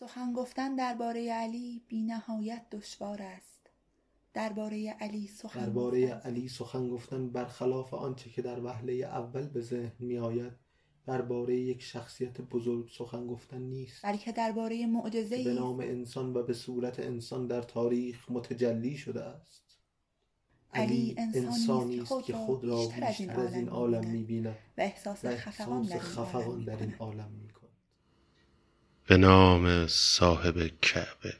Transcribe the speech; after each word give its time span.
سخن 0.00 0.32
گفتن 0.32 0.74
درباره 0.74 1.32
علی 1.32 1.82
بی 1.88 2.02
نهایت 2.02 2.66
دشوار 2.70 3.22
است 3.22 3.70
درباره 4.34 4.90
علی 4.90 5.26
سخن 5.26 5.64
درباره 5.64 6.06
گفتن 6.06 6.28
علی 6.28 6.48
سخن 6.48 6.88
گفتن 6.88 7.30
برخلاف 7.30 7.94
آنچه 7.94 8.30
که 8.30 8.42
در 8.42 8.64
وهله 8.64 8.92
اول 8.92 9.46
به 9.46 9.60
ذهن 9.60 9.92
می 9.98 10.18
آید 10.18 10.52
درباره 11.06 11.56
یک 11.56 11.82
شخصیت 11.82 12.40
بزرگ 12.40 12.90
سخن 12.90 13.26
گفتن 13.26 13.62
نیست 13.62 14.06
بلکه 14.06 14.32
درباره 14.32 14.86
معجزه 14.86 15.44
به 15.44 15.54
نام 15.54 15.80
انسان 15.80 16.36
و 16.36 16.42
به 16.42 16.54
صورت 16.54 17.00
انسان 17.00 17.46
در 17.46 17.62
تاریخ 17.62 18.30
متجلی 18.30 18.96
شده 18.96 19.22
است 19.22 19.78
علی 20.74 21.14
انسانی 21.18 22.00
است 22.00 22.24
که 22.24 22.32
خود 22.32 22.64
را 22.64 22.86
بیشتر 22.86 23.40
از 23.40 23.54
این 23.54 23.68
عالم 23.68 24.00
می‌بیند. 24.00 24.16
می 24.16 24.24
بیند 24.24 24.56
و 24.78 24.80
احساس 24.80 25.24
و 25.24 25.36
خفقان 25.36 25.92
احساس 25.92 25.92
در 25.92 25.96
این 25.96 26.14
عالم 26.14 26.28
خفقان 26.28 26.64
در 26.64 26.76
این 26.76 26.86
می‌کند. 26.86 27.00
عالم 27.00 27.30
می 27.30 27.48
کند 27.48 27.57
به 29.08 29.16
نام 29.16 29.86
صاحب 29.86 30.70
کعبه. 30.82 31.34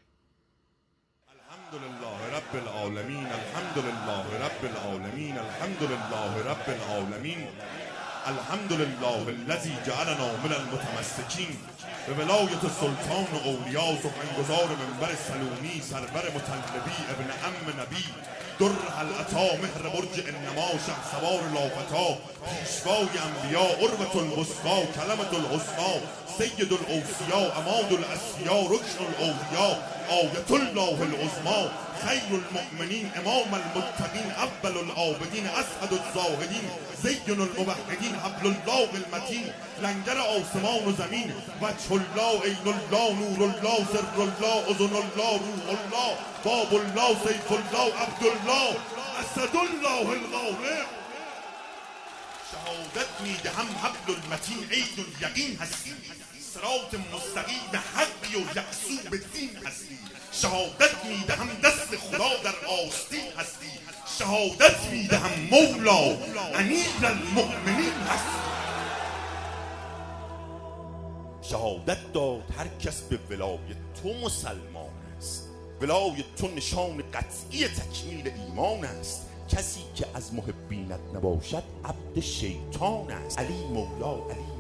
الحمد 1.36 1.74
لله 1.84 2.18
رب 2.36 2.54
العالمين 2.54 3.26
الحمد 3.40 3.78
لله 3.78 4.24
رب 4.46 4.62
العالمين 4.72 5.38
الحمد 5.38 5.82
لله 5.82 6.32
رب 6.50 6.68
العالمين 6.68 7.48
الحمد 8.26 8.73
لله 8.73 9.28
الذي 9.28 9.76
جعلنا 9.86 10.28
من 10.45 10.52
المتمسكين 10.52 11.56
به 12.09 12.14
ولایت 12.18 12.62
سلطان 12.80 13.26
اولیا 13.45 13.88
سخنگزار 14.02 14.68
منبر 14.82 15.14
سلومی 15.28 15.80
سرور 15.90 16.26
مطلبی 16.37 16.98
ابن 17.12 17.30
ام 17.48 17.80
نبی. 17.80 18.04
در 18.60 18.73
العطا 18.98 19.56
مهر 19.62 19.82
برج 19.95 20.14
انما 20.28 20.68
شه 20.87 20.96
سوار 21.10 21.42
لافتا. 21.54 22.09
پیشوای 22.45 23.18
انبیا 23.26 23.66
عروة 23.82 24.16
الوسطا 24.16 24.76
کلمة 24.96 25.32
الحسنا 25.40 25.92
سيد 26.38 26.73
الأوفياء 26.73 27.59
أماد 27.59 27.92
الأسياء 27.92 28.73
ركن 28.73 28.98
الأولياء 29.09 29.99
آية 30.10 30.57
الله 30.57 31.02
العظمى 31.02 31.71
خير 32.07 32.40
المؤمنين 32.43 33.10
إمام 33.16 33.54
المتقين 33.54 34.30
أفضل 34.38 34.80
العابدين 34.80 35.46
أسعد 35.46 35.93
الزاهدين 35.93 36.71
زين 37.02 37.18
الموحدين 37.29 38.21
حبل 38.24 38.46
الله 38.46 38.88
المتين 38.95 39.52
لنجر 39.82 40.21
آسمان 40.21 40.95
زمين 40.99 41.35
وجه 41.62 42.02
الله 42.02 42.40
عين 42.43 42.66
الله 42.66 43.12
نور 43.12 43.51
الله 43.51 43.79
سر 43.93 44.23
الله 44.23 44.65
أذن 44.71 44.95
الله 44.96 45.32
روح 45.32 45.79
الله 45.79 46.16
باب 46.45 46.80
الله 46.82 47.09
سيف 47.24 47.52
الله 47.52 47.95
عبد 47.95 48.23
الله 48.23 48.71
أسد 49.21 49.55
الله 49.55 50.12
الغارق 50.12 50.87
شهادت 52.52 53.09
میدهم 53.24 53.68
حبل 53.82 54.15
المتين 54.15 54.68
عيد 54.71 54.99
اليقين 54.99 55.59
هسين 55.60 55.99
سرات 56.60 57.01
مستقیم 57.14 57.82
حقی 57.95 58.37
و 58.37 58.56
یعصوب 58.56 59.10
دین 59.34 59.51
هستی. 59.66 59.98
شهادت 60.32 61.04
می‌دهم 61.04 61.48
دست 61.65 61.96
خدا 61.96 62.28
در 62.45 62.66
آستین 62.87 63.32
هستی. 63.37 63.66
شهادت 64.19 64.91
می‌دهم 64.92 65.31
مولا 65.50 66.16
امیر 66.54 66.87
المؤمنین 67.04 67.92
هستی. 67.92 68.38
شهادت 71.42 72.12
داد 72.12 72.42
هر 72.59 72.69
کس 72.69 73.03
به 73.03 73.19
ولایت 73.31 73.76
تو 74.03 74.09
مسلمان 74.25 74.91
است. 75.19 75.48
ولایت 75.81 76.34
تو 76.37 76.48
نشان 76.48 77.03
قطعی 77.12 77.69
تکمیل 77.69 78.32
ایمان 78.37 78.84
است. 78.84 79.26
کسی 79.48 79.81
که 79.94 80.06
از 80.15 80.34
محبینت 80.34 81.00
نباشد 81.15 81.62
عبد 81.84 82.20
شیطان 82.20 83.10
است. 83.10 83.38
علی 83.38 83.65
مولا 83.65 84.12
علی 84.12 84.57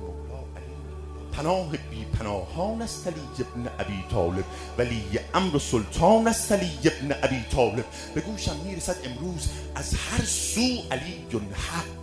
پناه 1.32 1.70
بی 1.70 2.04
پناهان 2.18 2.82
است 2.82 3.06
علی 3.06 3.20
ابن 3.38 3.68
ابی 3.78 4.04
طالب 4.10 4.44
ولی 4.78 5.02
امر 5.34 5.58
سلطان 5.58 6.28
است 6.28 6.52
علی 6.52 6.70
ابن 6.84 7.16
ابی 7.22 7.44
طالب. 7.52 7.84
به 8.14 8.20
گوشم 8.20 8.56
می‌رسد 8.64 8.96
امروز 9.04 9.48
از 9.74 9.94
هر 9.94 10.24
سو 10.24 10.60
علی 10.60 11.24
حق. 11.54 11.98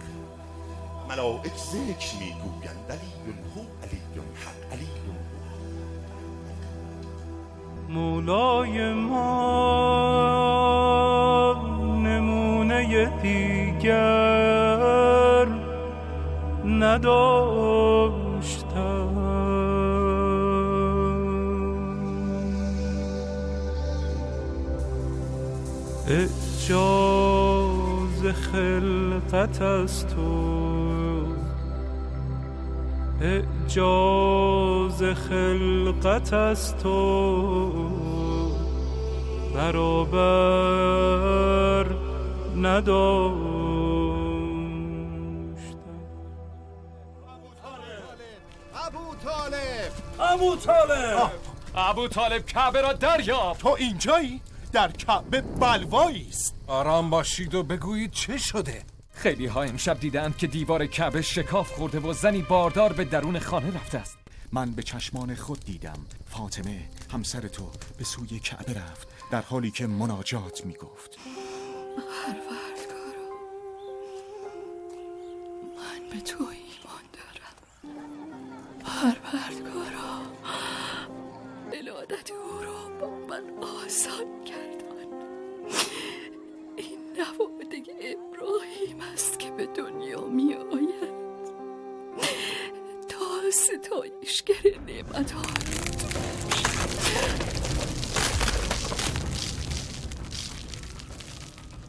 ملائک 1.10 1.54
ذکر 1.72 2.16
می‌گویند 2.20 2.90
علی 2.90 3.12
هو 3.56 3.62
علی 3.84 4.02
حق 4.46 4.74
علی 4.74 4.88
مولای 7.90 8.94
ما 8.94 9.96
نمونه 12.04 13.06
دیگر 13.22 14.06
نداشتم 16.66 18.25
اعجاز 26.08 26.76
خلقت 28.52 29.62
از 29.62 30.08
تو. 30.08 31.26
اعجاز 33.22 35.04
خلقت 35.04 36.34
از 36.34 36.78
تو. 36.78 37.72
برابر 39.56 40.26
نداشتم. 42.56 42.96
ابو 48.76 49.16
طالب. 49.24 49.92
ابو 50.20 50.56
طالب. 50.56 51.32
ابو 51.76 52.08
طالب. 52.08 52.46
کعبه 52.46 52.82
را 52.82 52.94
دریافت 52.94 53.62
تو 53.62 53.76
اینجایی؟ 53.80 54.42
در 54.76 54.92
کعبه 54.92 55.42
بلوایی 55.42 56.28
است. 56.30 56.56
آرام 56.68 57.10
باشید 57.10 57.56
و 57.56 57.64
بگویید 57.64 58.12
چه 58.12 58.38
شده؟ 58.38 58.84
خیلی 59.12 59.46
ها 59.46 59.64
امشب 59.64 60.00
دیدند 60.00 60.38
که 60.38 60.48
دیوار 60.48 60.86
کعبه 60.86 61.22
شکاف 61.22 61.72
خورده 61.72 62.00
و 62.00 62.14
زنی 62.14 62.42
باردار 62.42 62.94
به 62.94 63.06
درون 63.06 63.40
خانه 63.40 63.76
رفته 63.76 63.98
است. 63.98 64.18
من 64.52 64.72
به 64.72 64.84
چشمان 64.84 65.36
خود 65.36 65.60
دیدم. 65.66 66.06
فاطمه 66.26 66.90
همسر 67.14 67.48
تو 67.48 67.72
به 67.98 68.04
سوی 68.04 68.40
کعبه 68.40 68.74
رفت 68.74 69.08
در 69.32 69.42
حالی 69.42 69.72
که 69.72 69.88
مناجات 69.88 70.66
می 70.66 70.74
گفت 70.74 71.18
پروردگارا 71.96 73.30
من 75.78 76.10
به 76.12 76.22
تو 76.22 76.38
ایمان 76.44 77.06
دارم. 77.14 77.56
پروردگارا 78.86 80.22
ولادت 81.72 82.32
او 82.32 82.64
را 82.64 83.00
با 83.00 83.10
من 83.10 83.44
آسان 83.64 84.36
این 84.46 84.65
نواده 87.18 87.84
ابراهیم 88.02 89.02
است 89.14 89.40
که 89.40 89.52
به 89.52 89.66
دنیا 89.66 90.22
می 90.22 90.54
آید 90.54 91.16
تا 93.10 93.52
ستایشگر 93.52 94.80
نعمت 94.88 95.34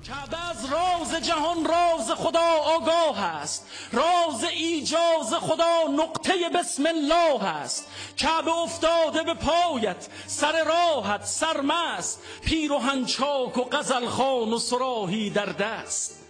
کعبه 0.05 0.51
از 0.51 0.65
راز 0.73 1.27
جهان 1.27 1.65
راز 1.65 2.11
خدا 2.11 2.53
آگاه 2.77 3.21
است. 3.21 3.67
راز 3.93 4.45
ایجاز 4.45 5.35
خدا 5.35 5.89
نقطه 5.97 6.33
بسم 6.55 6.87
الله 6.87 7.45
است. 7.45 7.89
کعبه 8.17 8.59
افتاده 8.59 9.23
به 9.23 9.35
پایت 9.35 10.09
سر 10.27 10.65
راحت 10.65 11.25
سرمست 11.25 12.23
پیروهن 12.45 13.05
چاک 13.05 13.59
و 13.59 13.65
غزل 13.65 14.07
خان 14.07 14.53
و 14.53 14.59
سراهی 14.59 15.31
در 15.31 15.47
دست. 15.47 16.26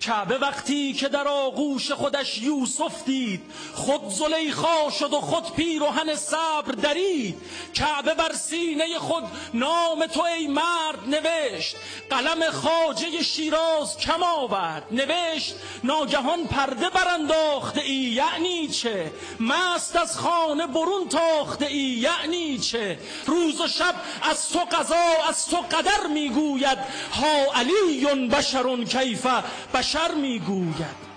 کعبه 0.00 0.38
وقتی 0.38 0.92
که 0.92 1.08
در 1.08 1.28
آغوش 1.28 1.92
خودش 1.92 2.38
یوسف 2.38 3.04
دید 3.04 3.42
خود 3.74 4.08
زلیخا 4.08 4.90
شد 4.98 5.12
و 5.12 5.20
خود 5.20 5.54
پیروهن 5.54 6.14
صبر 6.14 6.72
درید. 6.82 7.42
کعبه 7.74 8.14
بر 8.14 8.32
سینه 8.32 8.98
خود 8.98 9.24
نام 9.54 10.06
تو 10.06 10.22
ای 10.22 10.46
مرد 10.46 10.98
نوشت. 11.06 11.76
قلم 12.10 12.50
خاجه 12.50 13.22
شیراز 13.22 13.98
کم 13.98 14.22
آورد. 14.22 14.86
نوشت 14.90 15.54
ناگهان 15.84 16.44
پرده 16.44 16.90
برانداخته 16.90 17.80
ای 17.80 17.94
یعنی 17.94 18.68
چه؟ 18.68 19.12
مست 19.40 19.96
از 19.96 20.18
خانه 20.18 20.66
برون 20.66 21.08
تاخته 21.08 21.66
ای 21.66 21.78
یعنی 21.78 22.58
چه؟ 22.58 22.98
روز 23.26 23.60
و 23.60 23.68
شب 23.68 23.94
از 24.22 24.48
تو 24.48 24.58
قضا 24.58 25.28
از 25.28 25.46
تو 25.46 25.56
قدر 25.56 26.06
می‌گوید 26.06 26.78
ها 27.12 27.60
علی 27.60 28.28
بشر 28.28 28.84
کیف 28.84 29.26
بشر 29.74 29.89
می‌گوید. 30.14 31.10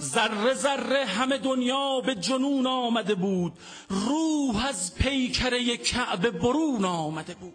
ذره 0.00 0.54
ذره 0.54 1.04
همه 1.04 1.38
دنیا 1.38 2.00
به 2.00 2.14
جنون 2.14 2.66
آمده 2.66 3.14
بود. 3.14 3.52
روح 3.88 4.66
از 4.66 4.94
پیکره 4.94 5.76
کعبه 5.76 6.30
برون 6.30 6.84
آمده 6.84 7.34
بود. 7.34 7.54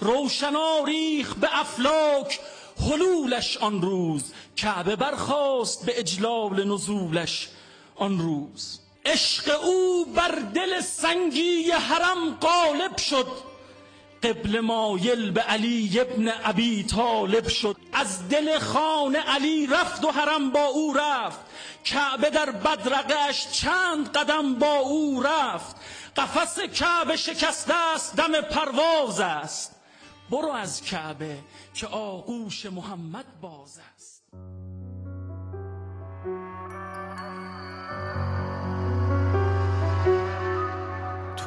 روشنا 0.00 0.84
ریخ 0.86 1.34
به 1.34 1.60
افلاک 1.60 2.40
حلولش 2.80 3.56
آن 3.56 3.82
روز. 3.82 4.32
کعبه 4.56 4.96
برخاست 4.96 5.86
به 5.86 5.98
اجلال 5.98 6.72
نزولش 6.72 7.48
آن 7.96 8.18
روز. 8.18 8.78
عشق 9.06 9.64
او 9.64 10.04
بر 10.04 10.38
دل 10.54 10.80
سنگی 10.80 11.70
حرم 11.70 12.38
غالب 12.40 12.96
شد. 12.96 13.51
قبل 14.22 14.60
مایل 14.60 15.30
به 15.30 15.40
علی 15.40 16.00
ابن 16.00 16.32
ابی 16.44 16.84
طالب 16.84 17.48
شد. 17.48 17.76
از 17.92 18.28
دل 18.28 18.58
خانه 18.58 19.18
علی 19.18 19.66
رفت 19.66 20.04
و 20.04 20.10
حرم 20.10 20.50
با 20.50 20.64
او 20.64 20.92
رفت. 20.92 21.40
کعبه 21.84 22.30
در 22.30 22.50
بدرقش 22.50 23.50
چند 23.52 24.16
قدم 24.16 24.54
با 24.54 24.76
او 24.76 25.22
رفت. 25.22 25.76
قفس 26.16 26.60
کعبه 26.60 27.16
شکسته 27.16 27.74
است 27.94 28.16
دم 28.16 28.40
پرواز 28.40 29.20
است. 29.20 29.74
برو 30.30 30.48
از 30.48 30.82
کعبه 30.82 31.38
که 31.74 31.86
آغوش 31.86 32.66
محمد 32.66 33.40
باز 33.40 33.80
است. 33.94 34.11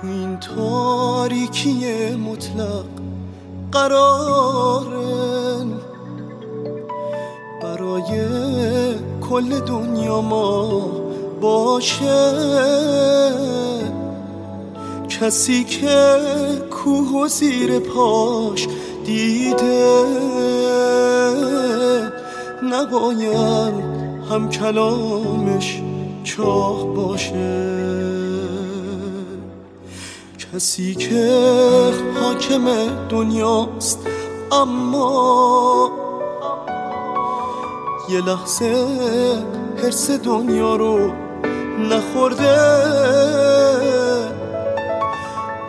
این 0.10 0.38
تاریکی 0.38 2.16
مطلق 2.16 2.86
قرارن. 3.72 5.68
برای 7.64 8.28
کل 9.30 9.60
دنیا 9.60 10.22
ما 10.22 10.82
باشه. 11.42 12.34
کسی 15.10 15.64
که 15.64 16.18
کوه 16.72 17.24
و 17.24 17.28
زیر 17.28 17.80
پاش 17.80 18.68
دیده 19.06 20.06
نباید 22.64 23.74
هم 24.30 24.50
کلامش 24.50 25.82
چاه 26.24 26.88
باشه. 26.96 28.15
کسی 30.56 30.96
که 30.96 31.40
حاکم 32.22 32.66
دنیاست 33.10 34.08
اما 34.52 35.92
یه 38.10 38.22
لحظه 38.22 38.88
حرس 39.84 40.12
دنیا 40.12 40.76
رو 40.76 41.12
نخورده. 41.80 42.58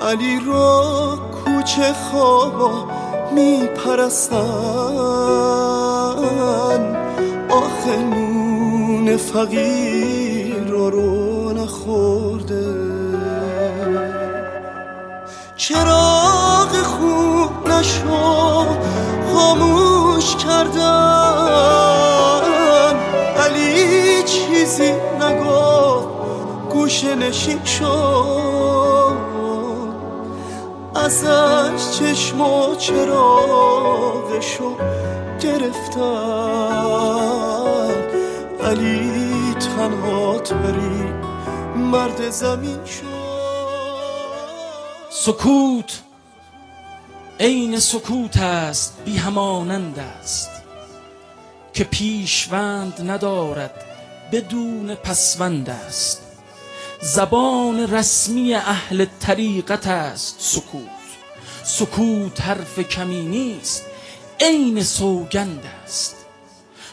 علی 0.00 0.40
را 0.46 1.18
کوچه 1.44 1.92
خوابا 1.92 2.86
میپرستن. 3.34 4.36
آخه 7.50 7.96
نون 7.96 9.16
فقیر 9.16 10.64
رو 10.68 11.52
نخورده. 11.52 12.95
چراغ 15.68 16.82
خوب 16.82 17.68
نشو 17.68 18.66
خاموش 19.34 20.36
کردن 20.36 20.82
علی 23.36 24.22
چیزی 24.22 24.92
نگفت 25.20 26.08
گوش 26.70 27.04
نشین 27.04 27.64
شد. 27.64 29.16
ازش 30.94 31.98
چشم 31.98 32.40
و 32.40 32.74
چراغشو 32.74 34.76
گرفتن 35.40 36.02
علی 38.64 39.54
تنها 39.54 40.38
تری 40.38 41.04
مرد 41.76 42.30
زمین 42.30 42.84
شد. 42.84 43.15
سکوت 45.26 46.00
عین 47.40 47.78
سکوت 47.78 48.36
است 48.36 48.96
بی 49.04 49.16
همانند 49.16 49.98
است. 49.98 50.50
که 51.72 51.84
پیشوند 51.84 53.10
ندارد 53.10 53.84
بدون 54.32 54.94
پسوند 54.94 55.70
است. 55.70 56.22
زبان 57.00 57.92
رسمی 57.92 58.54
اهل 58.54 59.06
طریقت 59.20 59.86
است 59.86 60.36
سکوت. 60.38 60.88
سکوت 61.64 62.40
حرف 62.40 62.78
کمی 62.78 63.22
نیست 63.22 63.84
عین 64.40 64.82
سوگند 64.82 65.64
است. 65.84 66.16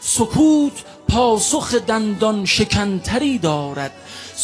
سکوت 0.00 0.84
پاسخ 1.08 1.74
دندان 1.74 2.44
شکنتری 2.44 3.38
دارد 3.38 3.92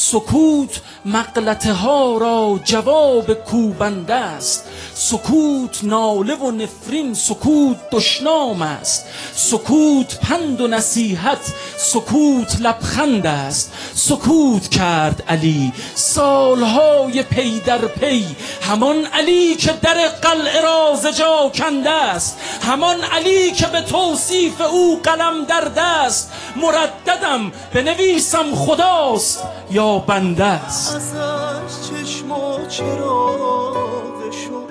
سکوت 0.02 0.80
مغلطه 1.04 1.72
ها 1.72 2.18
را 2.18 2.60
جواب 2.64 3.34
کوبنده 3.34 4.14
است. 4.14 4.64
سکوت 4.94 5.80
ناله 5.82 6.34
و 6.34 6.50
نفرین 6.50 7.14
سکوت 7.14 7.76
دشنام 7.92 8.62
است. 8.62 9.06
سکوت 9.34 10.18
پند 10.20 10.60
و 10.60 10.66
نصیحت 10.66 11.52
سکوت 11.76 12.60
لبخند 12.60 13.26
است. 13.26 13.72
سکوت 13.94 14.68
کرد 14.68 15.24
علی 15.28 15.72
سالهای 15.94 17.22
پی 17.22 17.60
در 17.60 17.78
پی. 17.78 18.26
همان 18.62 19.06
علی 19.06 19.54
که 19.54 19.72
در 19.72 20.08
قلعه 20.08 20.60
را 20.60 20.94
زجا 21.02 21.50
کنده 21.54 21.90
است. 21.90 22.38
همان 22.62 22.96
علی 23.00 23.50
که 23.52 23.66
به 23.66 23.80
توصیف 23.80 24.60
او 24.60 25.00
قلم 25.02 25.44
در 25.44 25.64
دست 25.76 26.32
مرددم 26.56 27.52
بنویسم 27.74 28.54
خداست. 28.54 29.42
یا 29.70 29.89
بنده 29.98 30.44
است 30.44 30.96
ازش 30.96 31.90
چشم 31.90 32.32
و 32.32 32.66
چراغشو 32.66 34.66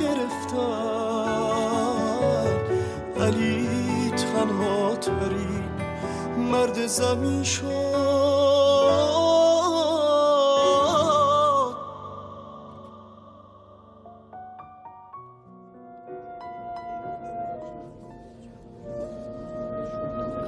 گرفتن 0.00 0.56
علی 3.20 4.10
تنها 4.10 4.96
تری 4.96 5.64
مرد 6.38 6.86
زمین 6.86 7.42
شد. 7.42 8.16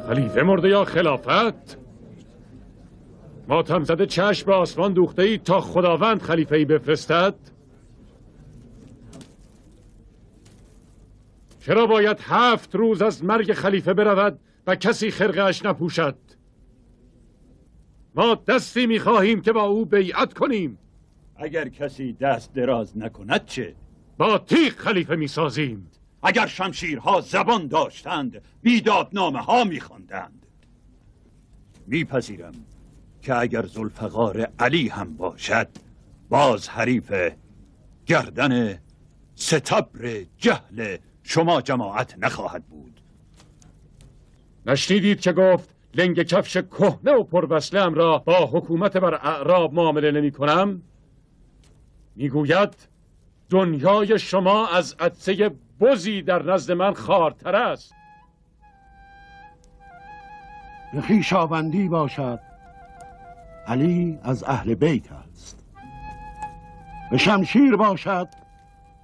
خلیفه 0.09 0.43
مرده 0.43 0.69
یا 0.69 0.85
خلافت؟ 0.85 1.88
ماتم 3.49 3.85
زده 3.85 4.07
چشم 4.07 4.47
به 4.47 4.55
آسمان 4.55 4.93
دوخته 4.93 5.23
ای 5.23 5.39
تا 5.39 5.61
خداوند 5.61 6.23
خلیفه 6.23 6.57
ای 6.57 6.65
بفرستد؟ 6.65 7.35
چرا 11.61 11.87
باید 11.87 12.19
هفت 12.21 12.75
روز 12.75 13.03
از 13.03 13.25
مرگ 13.25 13.53
خلیفه 13.53 13.95
برود 13.95 14.39
و 14.67 14.77
کسی 14.77 15.11
خرقهش 15.11 15.65
نپوشد؟ 15.65 16.17
ما 18.15 18.35
دستی 18.35 18.87
می‌خواهیم 18.87 19.41
که 19.41 19.53
با 19.53 19.63
او 19.63 19.85
بیعت 19.85 20.35
کنیم. 20.35 20.79
اگر 21.37 21.69
کسی 21.69 22.13
دست 22.13 22.55
دراز 22.55 22.99
نکند 22.99 23.45
چه؟ 23.45 23.75
با 24.19 24.39
تیغ 24.39 24.73
خلیفه 24.73 25.17
می‌سازیم. 25.17 25.91
اگر 26.23 26.47
شمشیرها 26.47 27.21
زبان 27.21 27.67
داشتند 27.67 28.43
بیدادنامه 28.63 29.41
ها 29.41 29.65
میخواندند. 29.65 30.47
میپذیرم. 31.87 32.55
که 33.23 33.35
اگر 33.35 33.67
زلفقار 33.67 34.49
علی 34.59 34.89
هم 34.89 35.17
باشد 35.17 35.69
باز 36.29 36.69
حریف 36.69 37.15
گردن 38.07 38.79
ستبر 39.35 40.25
جهل 40.37 40.97
شما 41.23 41.61
جماعت 41.61 42.19
نخواهد 42.19 42.65
بود. 42.65 43.01
نشنیدید 44.67 45.21
که 45.21 45.33
گفت 45.33 45.75
لنگ 45.95 46.23
کفش 46.23 46.57
کهنه 46.57 47.13
و 47.13 47.23
پروسله 47.23 47.95
را 47.95 48.19
با 48.19 48.47
حکومت 48.47 48.97
بر 48.97 49.15
اعراب 49.15 49.75
معامله 49.75 50.11
نمی 50.11 50.31
کنم؟ 50.31 50.83
می‌گوید 52.17 52.75
دنیای 53.51 54.19
شما 54.19 54.69
از 54.69 54.97
عدسه 55.01 55.51
بزی 55.81 56.23
در 56.23 56.43
نزد 56.43 56.73
من 56.73 56.93
خارتر 56.93 57.57
است. 57.57 57.95
به 60.93 61.01
خویشاوندی 61.01 61.89
باشد. 61.89 62.48
علی 63.69 64.19
از 64.23 64.45
اهل 64.45 64.75
بیت 64.75 65.13
است. 65.13 65.65
به 67.11 67.17
شمشیر 67.17 67.77
باشد 67.77 68.29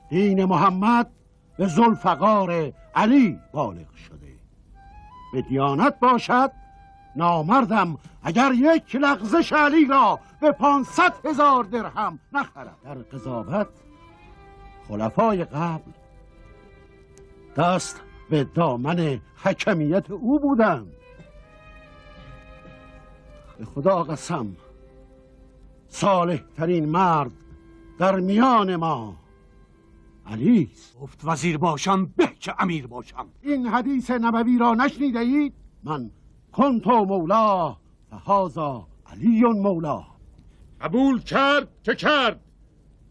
دین 0.09 0.44
محمد 0.44 1.11
به 1.59 1.66
زلفقار 1.66 2.73
علی 2.94 3.38
بالغ 3.52 3.94
شده. 3.94 4.35
به 5.33 5.42
دیانت 5.42 5.99
باشد 6.00 6.50
نامردم 7.16 7.99
اگر 8.23 8.52
یک 8.52 8.97
لغزش 8.97 9.52
علی 9.52 9.87
را 9.87 10.21
به 10.40 10.52
پانصد 10.52 11.26
هزار 11.26 11.64
درهم 11.64 12.18
نخرد. 12.33 12.76
در 12.85 12.94
قضاوت 12.94 13.68
خلفای 14.88 15.44
قبل 15.44 15.90
دست 17.56 18.02
به 18.30 18.44
دامن 18.44 19.21
حکمیت 19.42 20.11
او 20.11 20.40
بودند. 20.40 20.92
به 23.58 23.64
خدا 23.64 24.02
قسم. 24.02 24.56
صالح 25.88 26.40
ترین 26.56 26.84
مرد 26.84 27.32
در 27.99 28.20
میان 28.20 28.76
ما 28.76 29.16
علی 30.26 30.70
گفت 31.00 31.20
وزیر 31.25 31.58
باشم 31.58 32.06
به 32.06 32.26
که 32.40 32.54
امیر 32.58 32.87
باشم. 32.87 33.28
این 33.42 33.66
حدیث 33.66 34.11
نبوی 34.11 34.58
را 34.58 34.75
نشنیده 34.75 35.18
اید؟ 35.18 35.52
من 35.84 36.11
کنتو 36.52 37.04
مولا 37.04 37.76
فهازا 38.11 38.87
علی 39.06 39.42
مولا. 39.42 40.04
قبول 40.80 41.20
کرد 41.23 41.68
که 41.82 41.94
کرد. 41.94 42.40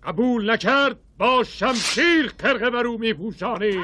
قبول 0.03 0.51
نکرد 0.51 0.99
با 1.17 1.43
شمشیر 1.43 2.33
خرقه 2.37 2.69
بر 2.69 2.87
او 2.87 2.97
میپوشانی 2.97 3.77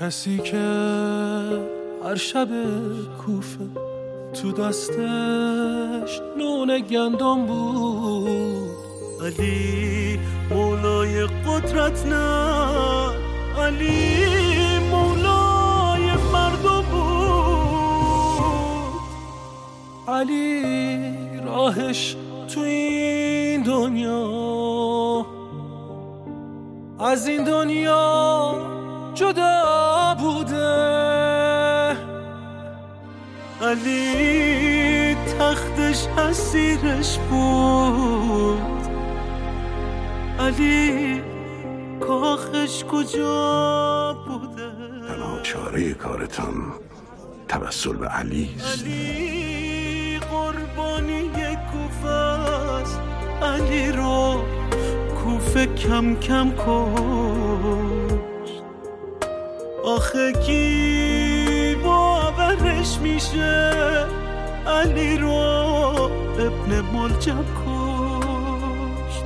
کسی 0.00 0.38
که 0.38 0.56
هر 2.04 2.14
شب 2.14 2.48
کوفه 3.26 3.64
تو 4.34 4.52
دستش 4.52 6.20
نون 6.38 6.78
گندم 6.78 7.46
بود. 7.46 8.70
علی 9.24 10.18
مولای 10.50 11.26
قدرت 11.26 12.06
نه. 12.06 12.60
علی 13.58 14.78
مولای 14.90 16.12
مردم 16.32 16.82
بود. 16.90 18.20
علی 20.08 21.10
راهش 21.44 22.16
تو 22.54 22.60
این 22.60 23.62
دنیا. 23.62 25.26
از 27.00 27.26
این 27.26 27.44
دنیا 27.44 28.69
جدا 29.20 30.16
بوده. 30.18 30.66
علی 33.62 35.14
تختش 35.14 36.06
حسیرش 36.06 37.18
بود. 37.18 38.80
علی 40.40 41.22
کاخش 42.00 42.84
کجا 42.84 44.16
بوده؟ 44.26 44.70
تنها 45.08 45.40
چاره 45.42 45.94
کارتان 45.94 46.54
توسل 47.48 47.96
به 47.96 48.06
علی 48.06 48.50
است. 48.56 48.82
علی 48.82 50.18
قربانی 50.18 51.30
کوفه 51.72 52.08
است. 52.08 53.00
علی 53.42 53.92
رو 53.92 54.44
کوفه 55.24 55.66
کم 55.66 56.14
کم 56.14 56.52
کشت 56.52 58.09
آخه 59.96 60.32
کی 60.32 61.74
باورش 61.84 62.98
میشه؟ 62.98 64.06
علی 64.66 65.16
رو 65.16 65.28
ابن 66.38 66.80
ملجم 66.80 67.44
کشت. 67.44 69.24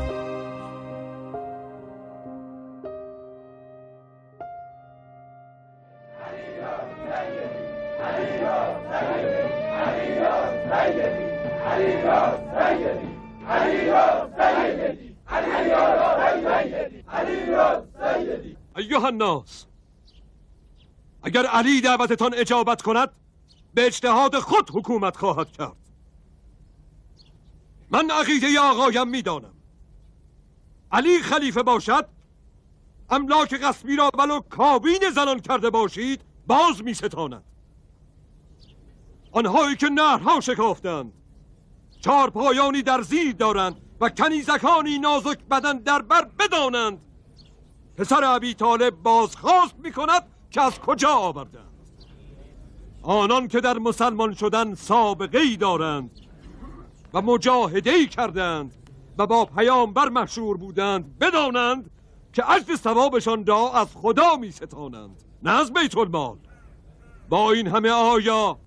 ایها 18.76 19.06
الناس. 19.08 19.66
اگر 21.24 21.46
علی 21.46 21.80
دعوتتان 21.80 22.34
اجابت 22.34 22.82
کند 22.82 23.10
به 23.74 23.86
اجتهاد 23.86 24.38
خود 24.38 24.70
حکومت 24.70 25.16
خواهد 25.16 25.52
کرد. 25.52 25.76
من 27.90 28.10
عقیده 28.10 28.60
آقایم 28.60 29.08
می‌دانم. 29.08 29.54
علی 30.92 31.22
خلیفه 31.22 31.62
باشد 31.62 32.08
املاک 33.10 33.54
غصبی 33.54 33.96
را 33.96 34.10
ولو 34.18 34.40
کابین 34.40 35.10
زنان 35.14 35.40
کرده 35.40 35.70
باشید 35.70 36.20
باز 36.46 36.82
می 36.82 36.94
ستاند 36.94 37.44
آنهایی 39.32 39.76
که 39.76 39.88
نهرها 39.88 40.40
شکافتند 40.40 41.12
چهار 42.00 42.30
پایانی 42.30 42.82
در 42.82 43.02
زیر 43.02 43.32
دارند 43.32 43.76
و 44.00 44.08
کنیزکانی 44.08 44.98
نازک 44.98 45.38
بدن 45.38 45.78
در 45.78 46.02
بر 46.02 46.24
بدانند. 46.24 47.00
پسر 47.96 48.24
ابی 48.24 48.54
طالب 48.54 48.94
بازخواست 49.02 49.74
می 49.78 49.92
کند 49.92 50.22
که 50.54 50.62
از 50.62 50.78
کجا 50.78 51.10
آوردند؟ 51.10 51.64
آنان 53.02 53.48
که 53.48 53.60
در 53.60 53.78
مسلمان 53.78 54.34
شدن 54.34 54.74
سابقه 54.74 55.38
ای 55.38 55.56
دارند 55.56 56.10
و 57.14 57.22
مجاهده 57.22 57.90
ای 57.90 58.06
کردند 58.06 58.74
و 59.18 59.26
با 59.26 59.44
پیامبر 59.44 60.08
مشهور 60.08 60.56
بودند 60.56 61.18
بدانند 61.18 61.90
که 62.32 62.50
اجر 62.50 62.76
ثوابشان 62.76 63.46
را 63.46 63.72
از 63.72 63.88
خدا 63.94 64.36
می 64.36 64.50
ستانند 64.50 65.22
نه 65.42 65.60
از 65.60 65.72
بیت 65.72 65.96
المال. 65.96 66.36
با 67.28 67.52
این 67.52 67.66
همه 67.66 67.90
آیا 67.90 68.58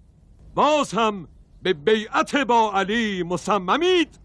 باز 0.55 0.91
هم 0.91 1.27
به 1.61 1.73
بیعت 1.73 2.35
با 2.35 2.73
علی 2.73 3.23
مصممید؟ 3.23 4.19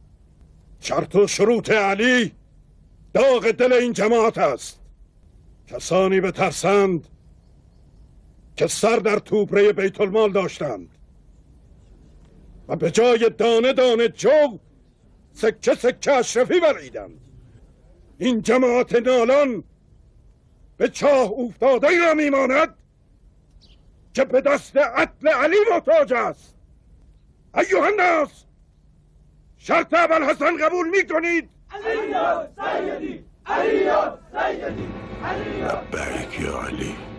شرط 0.80 1.14
و 1.14 1.26
شروط 1.26 1.70
علی 1.70 2.32
داغ 3.14 3.50
دل 3.50 3.72
این 3.72 3.92
جماعت 3.92 4.38
است. 4.38 4.80
کسانی 5.66 6.20
به 6.20 6.30
ترسند 6.30 7.08
که 8.56 8.66
سر 8.66 8.96
در 8.96 9.18
توبره 9.18 9.72
بیت 9.72 10.00
المال 10.00 10.32
داشتند. 10.32 10.88
و 12.68 12.76
به 12.76 12.90
جای 12.90 13.30
دانه 13.30 13.72
دانه 13.72 14.08
جو 14.08 14.58
سکه 15.32 15.74
سکه 15.74 16.12
اشرفی 16.12 16.60
بریدند. 16.60 17.20
این 18.18 18.42
جماعت 18.42 18.92
نالان 18.92 19.64
به 20.76 20.88
چاه 20.88 21.32
افتاده 21.32 21.88
ای 21.88 21.98
را 21.98 22.14
میماند 22.14 22.74
که 24.14 24.24
به 24.24 24.40
دست 24.40 24.76
عدل 24.76 25.28
علی 25.28 25.56
محتاج 25.70 26.12
است. 26.12 26.54
ایوه 27.54 27.86
الناس 27.86 28.44
شرط 29.58 29.94
اول 29.94 30.22
حسن 30.22 30.56
قبول 30.56 30.88
می 30.88 31.06
کنید 31.06 31.48
علی 31.70 31.84
سیدی 32.56 33.24
علی 33.46 33.90
سیدی 34.32 34.88
علی 35.24 36.44
یا 36.44 36.60
علی. 36.60 37.11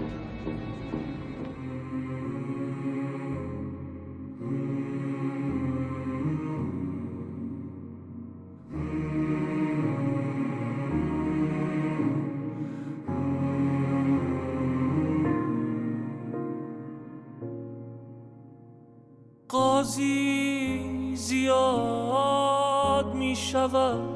قاضی 19.83 21.15
زیاد 21.15 23.13
می 23.13 23.35
شود. 23.35 24.09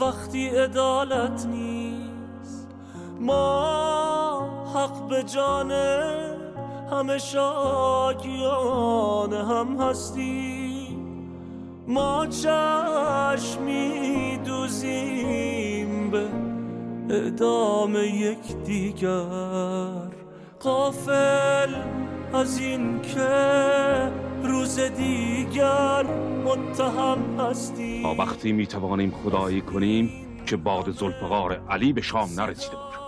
وقتی 0.00 0.48
عدالت 0.48 1.46
نیست. 1.46 2.68
ما 3.20 4.48
حق 4.74 5.08
به 5.08 5.22
جان 5.22 5.72
همه 6.92 7.18
شاکیان 7.18 7.72
هم 9.32 9.80
هستیم. 9.80 11.28
ما 11.88 12.26
چشمی 12.26 13.58
دوزیم 14.44 16.10
به 16.10 16.26
اعدام 17.10 17.96
یک 17.96 18.56
دیگر 18.64 20.08
قافل 20.60 21.74
از 22.34 22.58
این 22.58 23.02
که 23.02 24.17
روز 24.44 24.80
دیگر 24.80 26.06
متهم 26.44 27.40
هستی 27.40 28.02
تا 28.02 28.14
وقتی 28.14 28.52
می 28.52 28.66
توانیم 28.66 29.10
خدایی 29.10 29.60
کنیم 29.60 30.10
که 30.46 30.56
باد 30.56 30.90
زلفقار 30.90 31.60
علی 31.70 31.92
به 31.92 32.00
شام 32.00 32.28
نرسیده 32.36 32.76
باشد 32.76 32.98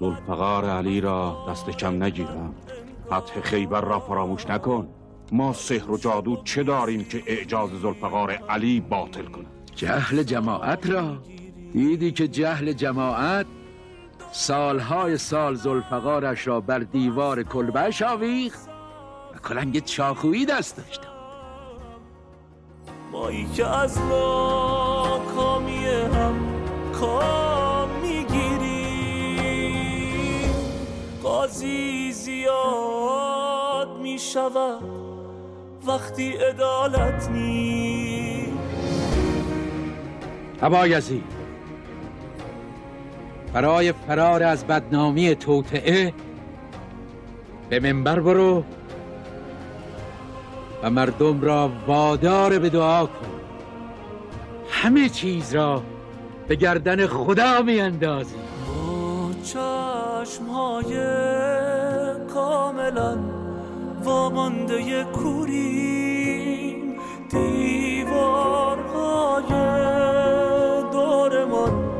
زلفقار 0.00 0.64
علی 0.64 1.00
را 1.00 1.46
دست 1.50 1.70
کم 1.70 2.02
نگیرم. 2.02 2.54
فتح 3.06 3.40
خیبر 3.40 3.80
را 3.80 4.00
فراموش 4.00 4.46
نکن. 4.46 4.88
ما 5.32 5.52
سحر 5.52 5.90
و 5.90 5.96
جادو 5.96 6.42
چه 6.44 6.62
داریم 6.62 7.04
که 7.04 7.22
اعجاز 7.26 7.70
زلفقار 7.70 8.30
علی 8.30 8.80
باطل 8.80 9.24
کند 9.24 9.46
جهل 9.74 10.22
جماعت 10.22 10.90
را. 10.90 11.18
دیدی 11.72 12.12
که 12.12 12.28
جهل 12.28 12.72
جماعت 12.72 13.46
سالهای 14.32 15.18
سال 15.18 15.54
زلفقارش 15.54 16.46
را 16.46 16.60
بر 16.60 16.78
دیوار 16.78 17.42
کلبهش 17.42 18.02
آویخت؟ 18.02 18.71
کلنگ 19.48 19.84
چاخویی 19.84 20.46
دست 20.46 20.76
داشتم. 20.76 21.08
مایی 23.12 23.46
که 23.54 23.66
از 23.66 23.98
ناکامی 23.98 25.84
هم 25.86 26.34
کام 26.92 27.88
می‌گیریم 28.02 29.32
قاضی 31.22 32.12
زیاد 32.12 33.98
می‌شود 34.02 34.82
وقتی 35.86 36.32
عدالت 36.32 37.30
نیست. 37.30 38.52
ابا 40.62 40.86
یزید 40.86 41.24
برای 43.52 43.92
فرار 43.92 44.42
از 44.42 44.66
بدنامی 44.66 45.34
توطعه 45.34 46.14
به 47.68 47.80
منبر 47.80 48.20
برو. 48.20 48.64
و 50.82 50.90
مردم 50.90 51.40
را 51.40 51.70
وادار 51.86 52.58
به 52.58 52.68
دعا 52.68 53.06
کن. 53.06 53.26
همه 54.70 55.08
چیز 55.08 55.54
را 55.54 55.82
به 56.48 56.54
گردن 56.56 57.06
خدا 57.06 57.62
می 57.62 57.80
اندازی 57.80 58.34
با 58.66 59.30
چشم 59.44 60.46
های 60.46 60.94
کاملا 62.34 63.18
وامانده 64.04 65.04
کوریم 65.04 66.98
دیوارهای 67.30 68.72
دورمان 70.92 71.90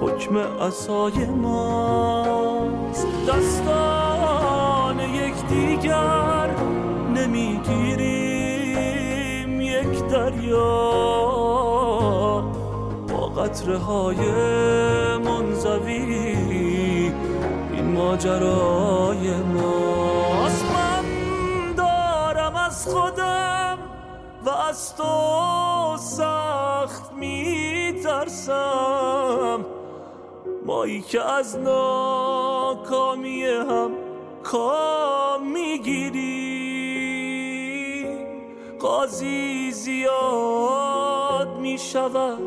حکم 0.00 0.36
اصای 0.36 1.26
ماست 1.26 3.06
دستان 3.28 5.00
یکدیگر. 5.00 6.43
نمی‌گیریم 6.43 6.43
دریا 10.44 12.40
با 13.08 13.26
قطره 13.26 13.78
های 13.78 14.16
منزوی 15.16 15.92
این 17.72 17.92
ماجرای 17.92 19.36
ماست 19.36 20.64
من 20.64 21.04
دارم 21.76 22.56
از 22.56 22.88
خودم 22.88 23.78
و 24.46 24.50
از 24.50 24.96
تو 24.96 25.96
سخت 25.96 27.12
میترسم. 27.12 28.54
مایی 30.66 31.00
که 31.00 31.22
از 31.22 31.58
ناکامی 31.58 33.44
هم 33.44 33.90
کام 34.42 35.52
می‌گیری. 35.52 36.33
قاضی 38.94 39.70
زیاد 39.70 41.58
می‌شود 41.58 42.42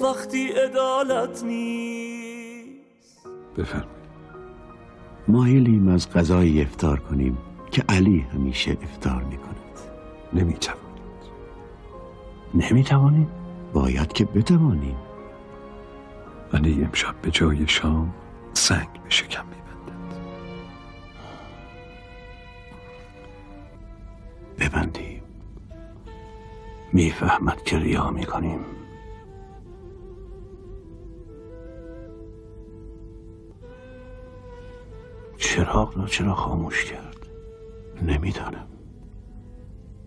وقتی 0.00 0.48
عدالت 0.48 1.44
نیست. 1.44 3.26
بفرمایید. 3.56 3.88
مایلیم 5.28 5.88
از 5.88 6.10
غذای 6.10 6.62
افطار 6.62 7.00
کنیم 7.00 7.38
که 7.70 7.84
علی 7.88 8.26
همیشه 8.34 8.78
افطار 8.82 9.22
می‌کند. 9.22 9.78
نمی‌توانید. 10.32 11.22
نمی‌توانیم؟ 12.54 13.30
باید 13.72 14.12
که 14.12 14.24
بتوانیم. 14.24 14.96
علی 16.54 16.84
امشب 16.84 17.14
به 17.22 17.30
جای 17.30 17.66
شام 17.66 18.14
سنگ 18.52 18.88
به 19.04 19.10
شکم 19.10 19.44
می‌فهمد 26.98 27.62
که 27.62 27.78
ریا 27.78 28.10
می‌کنیم. 28.10 28.60
چراغ 35.36 35.98
را 35.98 36.06
چرا 36.06 36.34
خاموش 36.34 36.84
کرد؟ 36.84 37.26
نمی‌دانم. 38.02 38.66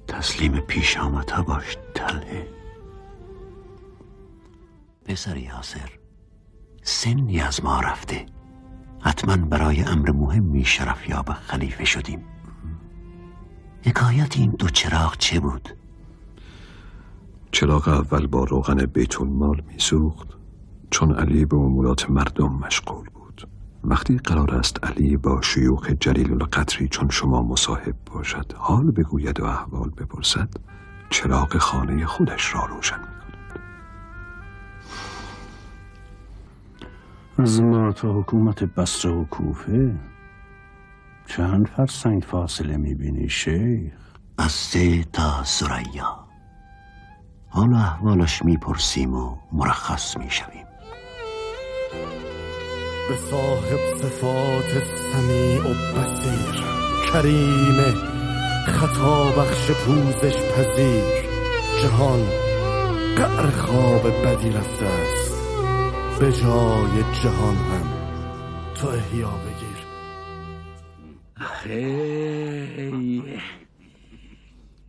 تسلیم 0.07 0.59
پیش 0.59 0.97
آمدها 0.97 1.41
باش 1.41 1.77
تله. 1.93 2.47
پسر 5.05 5.37
یاسر 5.37 5.89
سنی 6.83 7.41
از 7.41 7.63
ما 7.63 7.79
رفته. 7.79 8.25
حتما 9.01 9.45
برای 9.45 9.83
امر 9.83 10.11
مهمی 10.11 10.65
شرف 10.65 11.09
یاب 11.09 11.33
خلیفه 11.33 11.85
شدیم. 11.85 12.25
حکایت 13.85 14.37
این 14.37 14.51
دو 14.51 14.69
چراغ 14.69 15.17
چه 15.17 15.39
بود؟ 15.39 15.80
چراغ 17.51 17.87
اول 17.87 18.27
با 18.27 18.43
روغن 18.43 18.85
بیت 18.85 19.21
المال 19.21 19.61
میسوخت 19.67 20.27
چون 20.89 21.11
علی 21.15 21.45
به 21.45 21.57
امورات 21.57 22.09
مردم 22.09 22.53
مشغول 22.53 23.09
بود. 23.09 23.47
وقتی 23.83 24.17
قرار 24.17 24.55
است 24.55 24.83
علی 24.83 25.17
با 25.17 25.41
شیوخ 25.41 25.89
جلیل 25.99 26.31
القدری 26.31 26.87
چون 26.87 27.09
شما 27.09 27.41
مصاحب 27.41 27.95
باشد 28.05 28.53
حال 28.57 28.91
بگوید 28.91 29.39
و 29.39 29.45
احوال 29.45 29.89
بپرسد 29.89 30.49
چراغ 31.09 31.57
خانه 31.57 32.05
خودش 32.05 32.55
را 32.55 32.65
روشن 32.65 32.99
می 32.99 33.21
از 37.37 37.61
ما 37.61 37.91
تا 37.91 38.13
حکومت 38.13 38.63
بصره 38.63 39.11
و 39.11 39.25
کوفه 39.25 39.95
چند 41.27 41.67
فرسنگ 41.67 42.23
فاصله 42.23 42.77
می‌بینی 42.77 43.29
شیخ؟ 43.29 43.93
از 44.37 44.51
سه 44.51 45.03
تا 45.03 45.43
سریا 45.43 46.20
حال 47.53 47.73
احوالش 47.73 48.45
می‌پرسیم 48.45 49.13
و 49.13 49.37
مرخص 49.51 50.17
می‌شویم. 50.17 50.65
به 53.09 53.15
صاحب 53.15 53.97
صفات 53.97 54.83
سمیع 55.13 55.61
و 55.61 55.73
بسیر 55.73 56.63
کریم 57.13 57.95
خطا 58.65 59.31
بخش 59.31 59.71
پوزش 59.71 60.35
پذیر 60.35 61.03
جهان 61.81 62.19
قعر 63.17 63.49
خواب 63.49 64.07
بدی 64.25 64.49
رفته 64.49 64.85
است. 64.85 65.31
به 66.19 66.31
جای 66.31 67.03
جهان 67.23 67.55
هم 67.55 67.87
تو 68.75 68.87
احیا 68.87 69.29
بگیر. 69.29 69.85
خیلی 71.35 73.23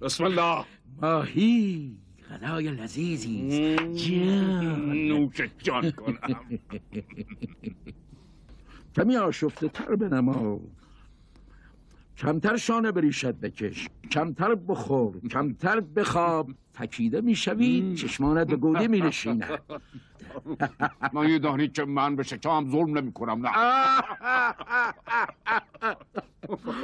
بسم 0.01 0.25
الله. 0.25 0.65
ماهی 1.03 2.02
غذای 2.33 2.71
لذیذی 2.71 3.77
جان. 3.77 4.93
نوش 5.09 5.41
جان 5.59 5.91
کنم. 5.91 6.59
کمی 8.97 9.17
آشفته 9.17 9.69
تر 9.69 9.97
بنما. 9.97 10.61
کمتر 12.17 12.57
شانه 12.57 12.93
بریشت 12.93 13.27
بکش 13.27 13.89
کمتر 14.11 14.55
بخور. 14.55 15.21
کمتر 15.29 15.81
بخواب. 15.81 16.55
تکیده 16.75 17.21
می‌شوی 17.21 17.95
چشمانت 17.95 18.47
به 18.47 18.57
گوده 18.57 18.89
می 18.89 19.01
نشینه 19.01 19.59
من 21.13 21.39
دانید 21.39 21.73
که 21.73 21.85
من 21.85 22.17
به 22.17 22.23
شکام 22.23 22.71
ظلم 22.71 22.99
نمی 22.99 23.13
کنم 23.13 23.47
نه. 23.47 23.53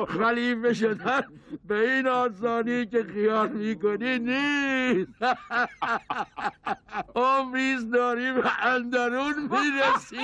خلیفه 0.09 0.75
شدن 0.75 1.23
به 1.65 1.95
این 1.95 2.07
آسانی 2.07 2.87
که 2.87 3.05
خیال 3.05 3.49
می‌کنی 3.49 4.19
نیست. 4.19 5.13
عمریز 7.17 7.91
داری 7.91 8.33
به 8.33 8.67
اندرون 8.67 9.35
می‌رسی. 9.43 10.17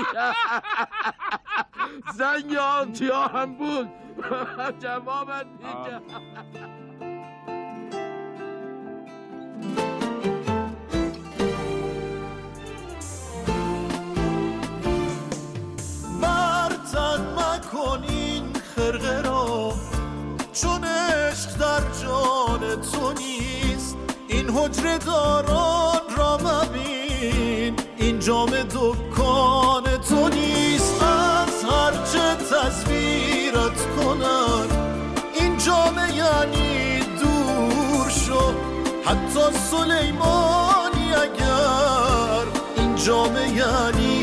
زنگ 2.15 2.57
آنتیا 2.57 3.23
هم 3.27 3.55
بود. 3.55 3.89
جوابت 4.81 5.47
میگم 5.47 6.03
خرقه 18.85 19.23
را. 19.23 19.73
چون 20.53 20.85
عشق 20.85 21.59
در 21.59 21.81
جان 22.03 22.61
تو 22.61 23.13
نیست 23.13 23.97
این 24.29 24.51
حجره 24.51 24.99
داران 24.99 26.01
را 26.17 26.39
مبین. 26.39 27.77
این 27.97 28.19
جام 28.19 28.51
دکان 28.51 29.85
تو 30.09 30.29
نیست 30.29 31.03
از 31.03 31.65
هرچه 31.65 32.45
تصویرت 32.45 33.97
کنن 33.97 34.67
این 35.35 35.59
جامعه 35.59 36.17
یعنی 36.17 37.01
دور 37.01 38.11
شو. 38.11 38.55
حتی 39.05 39.59
سلیمانی 39.71 41.15
اگر 41.15 42.45
این 42.77 42.97
جامعه 42.97 43.49
یعنی 43.49 44.14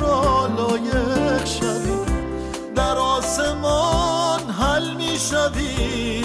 را 0.00 0.46
لایق 0.46 1.44
شوی. 1.44 1.96
در 2.74 2.96
آسمان 2.98 4.40
حل 4.50 4.94
می 4.94 5.18
شوی. 5.18 6.24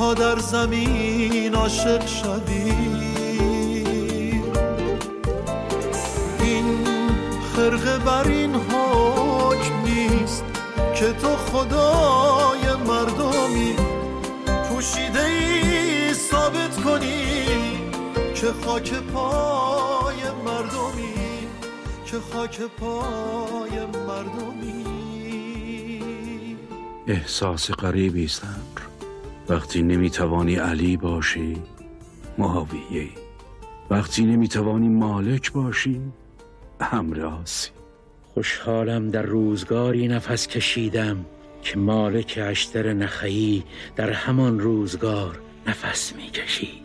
تا 0.00 0.14
در 0.14 0.38
زمین 0.38 1.54
عاشق 1.54 2.06
شوی. 2.06 2.74
این 6.40 6.86
خرقه 7.56 7.98
بر 7.98 8.28
این 8.28 8.54
حکم 8.54 9.82
نیست 9.84 10.44
که 10.94 11.12
تو 11.12 11.36
خدای 11.36 12.74
مردمی. 12.86 13.76
پوشیده 14.68 15.24
ای 15.24 16.14
ثابت 16.14 16.76
کنی 16.84 17.46
که 18.34 18.46
خاک 18.64 18.92
پای 18.92 20.16
مردمی. 20.44 21.19
که 22.10 22.16
خاک 22.16 22.60
پای 22.60 23.86
مردمی. 24.06 24.84
احساس 27.06 27.70
غریبی 27.70 28.24
است 28.24 28.42
وقتی 29.48 29.82
نمی‌توانی 29.82 30.54
علی 30.54 30.96
باشی 30.96 31.56
معاویه 32.38 33.08
وقتی 33.90 34.24
نمی‌توانی 34.24 34.88
مالک 34.88 35.52
باشی 35.52 36.00
امر 36.80 37.20
آسی 37.20 37.70
خوشحالم 38.34 39.10
در 39.10 39.22
روزگاری 39.22 40.08
نفس 40.08 40.46
کشیدم 40.46 41.24
که 41.62 41.78
مالک 41.78 42.38
اشتر 42.42 42.92
نخعی 42.92 43.64
در 43.96 44.10
همان 44.10 44.60
روزگار 44.60 45.40
نفس 45.66 46.12
می‌کشید 46.16 46.79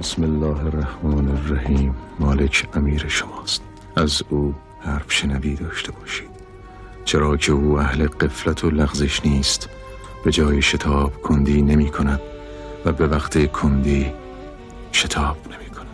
بسم 0.00 0.22
الله 0.22 0.66
الرحمن 0.66 1.28
الرحیم. 1.28 1.94
مالک 2.18 2.68
امیر 2.74 3.08
شماست. 3.08 3.62
از 3.96 4.22
او 4.28 4.54
حرف 4.80 5.12
شنوی 5.12 5.54
داشته 5.54 5.92
باشید. 5.92 6.30
چرا 7.04 7.36
که 7.36 7.52
او 7.52 7.78
اهل 7.78 8.06
قفلت 8.06 8.64
و 8.64 8.70
لغزش 8.70 9.26
نیست. 9.26 9.68
به 10.24 10.30
جای 10.30 10.62
شتاب 10.62 11.22
کندی 11.22 11.62
نمی 11.62 11.90
کند 11.90 12.20
و 12.84 12.92
به 12.92 13.06
وقت 13.06 13.52
کندی 13.52 14.12
شتاب 14.92 15.36
نمی 15.46 15.70
کند. 15.70 15.86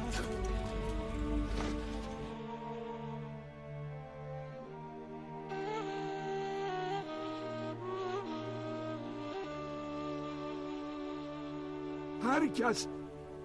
هر 12.24 12.46
کس 12.46 12.86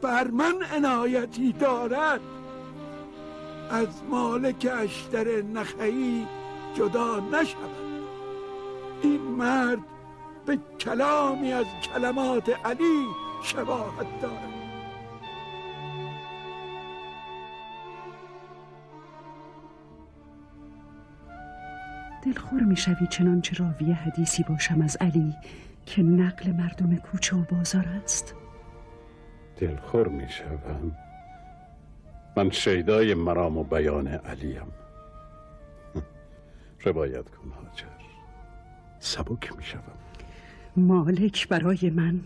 بر 0.01 0.27
من 0.27 0.53
عنایتی 0.75 1.51
دارد. 1.53 2.21
از 3.71 3.87
مالک 4.09 4.67
اشتر 4.79 5.41
نخعی 5.41 6.27
جدا 6.73 7.19
نشود. 7.19 7.81
این 9.01 9.21
مرد 9.21 9.79
به 10.45 10.59
کلامی 10.79 11.53
از 11.53 11.65
کلمات 11.83 12.49
علی 12.65 13.05
شباهت 13.43 14.21
دارد. 14.21 14.51
دلخور 22.25 22.61
می‌شوی 22.61 23.07
چنانچه 23.09 23.55
راوی 23.55 23.91
حدیثی 23.91 24.43
باشم 24.43 24.81
از 24.81 24.97
علی 25.01 25.35
که 25.85 26.01
نقل 26.01 26.51
مردم 26.51 26.95
کوچه 26.95 27.35
و 27.35 27.43
بازار 27.51 27.85
است. 28.03 28.35
دلخور 29.57 30.07
می‌شوم 30.07 30.97
من 32.37 32.49
شیدای 32.49 33.13
مرام 33.13 33.57
و 33.57 33.63
بیان 33.63 34.07
علیم. 34.07 34.71
روایت 36.85 37.29
کن 37.29 37.51
حاجر. 37.55 37.85
سبک 38.99 39.57
می‌شوم 39.57 39.97
مالک 40.75 41.47
برای 41.47 41.89
من 41.89 42.19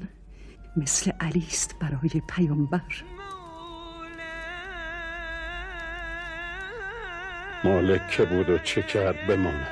مثل 0.77 1.11
علی 1.19 1.45
است 1.47 1.79
برای 1.79 2.21
پیامبر. 2.29 2.81
مالک 7.63 8.09
که 8.09 8.25
بود 8.25 8.49
و 8.49 8.57
چه 8.57 8.81
کرد 8.81 9.27
بماند. 9.27 9.67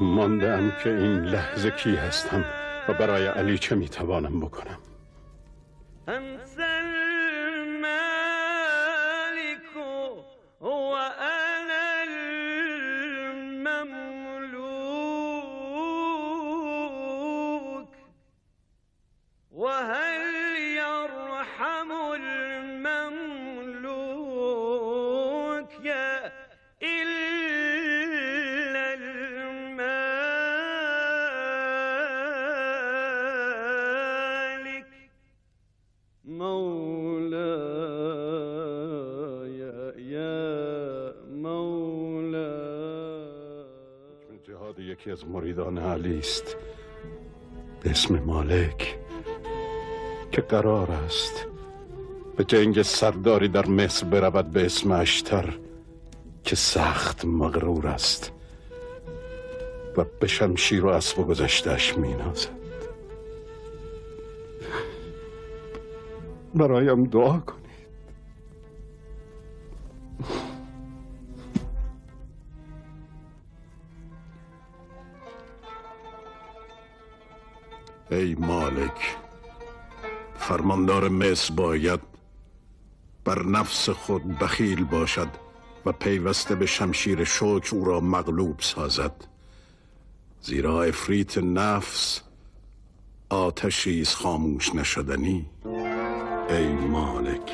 ماندم 0.00 0.72
که 0.84 0.90
این 0.90 1.18
لحظه 1.18 1.70
کی 1.70 1.96
هستم 1.96 2.44
و 2.88 2.92
برای 2.92 3.26
علی 3.26 3.58
چه 3.58 3.74
می‌توانم 3.74 4.40
بکنم. 4.40 4.78
and 6.06 6.40
send 6.44 7.01
یکی 45.02 45.10
از 45.10 45.28
مریدان 45.28 45.78
علی 45.78 46.18
است. 46.18 46.56
به 47.80 47.90
اسم 47.90 48.18
مالک 48.18 48.98
که 50.32 50.40
قرار 50.40 50.90
است 50.90 51.46
به 52.36 52.44
جنگ 52.44 52.82
سرداری 52.82 53.48
در 53.48 53.66
مصر 53.66 54.06
برود 54.06 54.50
به 54.50 54.64
اسم 54.64 54.92
اشتر 54.92 55.58
که 56.44 56.56
سخت 56.56 57.24
مغرور 57.24 57.86
است 57.86 58.32
و 59.96 60.04
به 60.20 60.26
شمشیر 60.26 60.84
و 60.84 60.88
اسب 60.88 61.18
و 61.18 61.24
گذشتش 61.24 61.98
می 61.98 62.14
نازد 62.14 62.48
برایم 66.54 67.04
دعا 67.04 67.38
کن. 67.38 67.51
باید 81.50 82.00
بر 83.24 83.42
نفس 83.42 83.90
خود 83.90 84.38
بخیل 84.38 84.84
باشد 84.84 85.28
و 85.86 85.92
پیوسته 85.92 86.54
به 86.54 86.66
شمشیر 86.66 87.24
شوک 87.24 87.68
او 87.72 87.84
را 87.84 88.00
مغلوب 88.00 88.60
سازد. 88.60 89.14
زیرا 90.40 90.82
افریت 90.82 91.38
نفس 91.38 92.20
آتشی 93.28 94.04
خاموش 94.04 94.74
نشدنی. 94.74 95.46
ای 96.48 96.72
مالک 96.72 97.52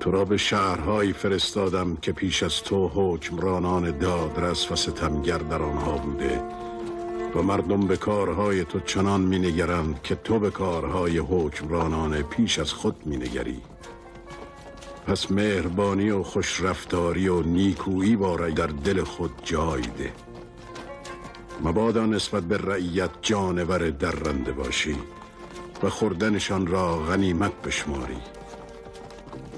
تو 0.00 0.10
را 0.10 0.24
به 0.24 0.36
شهرهایی 0.36 1.12
فرستادم 1.12 1.96
که 1.96 2.12
پیش 2.12 2.42
از 2.42 2.62
تو 2.62 2.88
حکمرانان 2.88 3.98
دادرس 3.98 4.72
و 4.72 4.76
ستمگر 4.76 5.38
در 5.38 5.62
آنها 5.62 5.96
بوده. 5.96 6.42
و 7.36 7.42
مردم 7.42 7.80
به 7.80 7.96
کارهای 7.96 8.64
تو 8.64 8.80
چنان 8.80 9.20
می 9.20 9.38
نگرند 9.38 10.02
که 10.02 10.14
تو 10.14 10.38
به 10.38 10.50
کارهای 10.50 11.18
حکمرانان 11.18 12.22
پیش 12.22 12.58
از 12.58 12.72
خود 12.72 13.06
می 13.06 13.16
نگری 13.16 13.62
پس 15.06 15.30
مهربانی 15.30 16.10
و 16.10 16.22
خوشرفتاری 16.22 17.28
و 17.28 17.42
نیکویی 17.42 18.16
باره 18.16 18.50
در 18.50 18.66
دل 18.66 19.04
خود 19.04 19.30
جای 19.44 19.82
ده. 19.82 20.12
مبادا 21.64 22.06
نسبت 22.06 22.42
به 22.42 22.58
رعیت 22.58 23.10
جانور 23.22 23.90
درنده 23.90 24.52
باشی 24.52 24.96
و 25.82 25.90
خوردنشان 25.90 26.66
را 26.66 26.96
غنیمت 26.96 27.62
بشماری. 27.62 28.18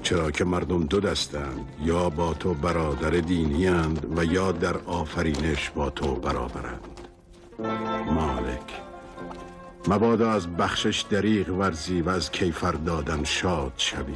چرا 0.03 0.31
که 0.31 0.45
مردم 0.45 0.83
دو 0.83 0.99
دستند 0.99 1.69
یا 1.83 2.09
با 2.09 2.33
تو 2.33 2.53
برادر 2.53 3.09
دینی 3.09 3.69
و 4.15 4.25
یا 4.25 4.51
در 4.51 4.77
آفرینش 4.77 5.69
با 5.69 5.89
تو 5.89 6.15
برابرند. 6.15 6.98
مبادا 9.87 10.31
از 10.31 10.47
بخشش 10.47 11.05
دریغ 11.09 11.49
ورزی 11.49 12.01
و 12.01 12.09
از 12.09 12.31
کیفر 12.31 12.71
دادن 12.71 13.23
شاد 13.23 13.73
شوی. 13.77 14.15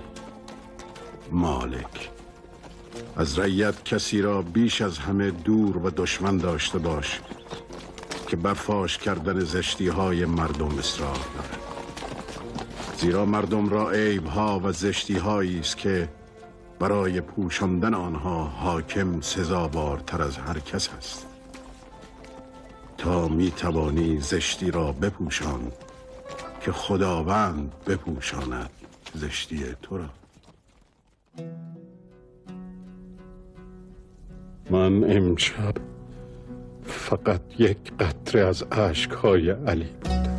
مالک 1.31 2.09
از 3.15 3.39
رعیت 3.39 3.83
کسی 3.83 4.21
را 4.21 4.41
بیش 4.41 4.81
از 4.81 4.97
همه 4.97 5.31
دور 5.31 5.77
و 5.77 5.89
دشمن 5.89 6.37
داشته 6.37 6.79
باش 6.79 7.21
که 8.27 8.35
برفاش 8.35 8.97
کردن 8.97 9.39
زشتی 9.39 9.87
های 9.87 10.25
مردم 10.25 10.77
اصرار 10.79 11.19
دارد. 11.35 11.59
زیرا 12.97 13.25
مردم 13.25 13.69
را 13.69 13.91
عیب 13.91 14.25
ها 14.25 14.61
و 14.63 14.71
زشتی 14.71 15.17
هایی 15.17 15.59
است 15.59 15.77
که 15.77 16.09
برای 16.79 17.21
پوشاندن 17.21 17.93
آنها 17.93 18.43
حاکم 18.43 19.21
سزاوارتر 19.21 20.21
از 20.21 20.37
هر 20.37 20.59
کس 20.59 20.89
است. 20.97 21.32
تا 23.03 23.27
می 23.27 23.51
توانی 23.51 24.19
زشتی 24.19 24.71
را 24.71 24.91
بپوشان 24.91 25.71
که 26.61 26.71
خداوند 26.71 27.71
بپوشاند 27.87 28.69
زشتی 29.13 29.63
تو 29.81 29.97
را. 29.97 30.05
من 34.71 35.03
امشب 35.17 35.73
فقط 36.85 37.41
یک 37.59 37.77
قطره 37.99 38.41
از 38.41 38.63
اشکهای 38.71 39.49
علی 39.49 39.89
بود 40.03 40.29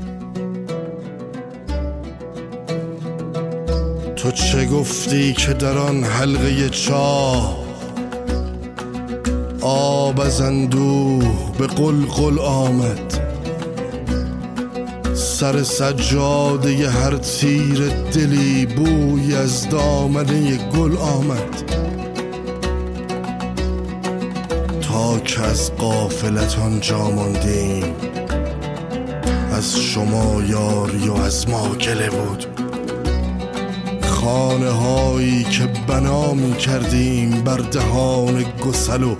تو 4.16 4.30
چه 4.30 4.66
گفتی 4.66 5.32
که 5.32 5.52
در 5.52 5.78
آن 5.78 6.04
حلقه 6.04 6.68
چاه 6.68 7.63
آب 9.66 10.20
از 10.20 10.40
اندوه 10.40 11.56
به 11.58 11.66
قلقل 11.66 12.38
آمد. 12.38 13.20
سر 15.14 15.62
سجاده 15.62 16.90
هر 16.90 17.16
تیر 17.16 17.88
دلی 17.88 18.66
بوی 18.66 19.34
از 19.34 19.68
دامنه 19.68 20.56
گل 20.56 20.96
آمد. 20.96 21.72
تا 24.80 25.18
که 25.18 25.40
از 25.40 25.76
قافلت 25.76 26.58
آنجا 26.58 27.10
ماندیم 27.10 27.84
از 29.52 29.76
شما 29.76 30.42
یاری 30.48 31.08
و 31.08 31.14
از 31.14 31.48
ما 31.48 31.68
گله 31.68 32.10
بود. 32.10 32.46
خانه 34.24 34.70
هایی 34.70 35.44
که 35.44 35.68
بنا 35.88 36.34
می 36.34 36.56
کردیم 36.56 37.30
بر 37.30 37.56
دهان 37.56 38.44
گسل 38.66 39.02
و 39.02 39.13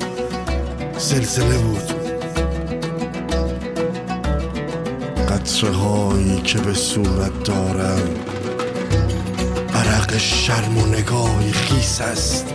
زلزله 1.04 1.58
بود. 1.58 1.92
قطره 5.28 5.70
هایی 5.70 6.40
که 6.40 6.58
به 6.58 6.74
صورت 6.74 7.44
دارم 7.44 8.08
عرق 9.74 10.18
شرم 10.18 10.78
و 10.78 10.86
نگاه 10.86 11.52
خیس 11.52 12.00
است. 12.00 12.46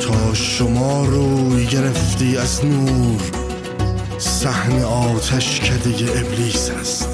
تا 0.00 0.34
شما 0.34 1.04
روی 1.04 1.66
گرفتی 1.66 2.36
از 2.36 2.64
نور 2.64 3.20
صحن 4.18 4.82
آتش 4.82 5.60
کده 5.60 6.20
ابلیس 6.20 6.70
است. 6.70 7.08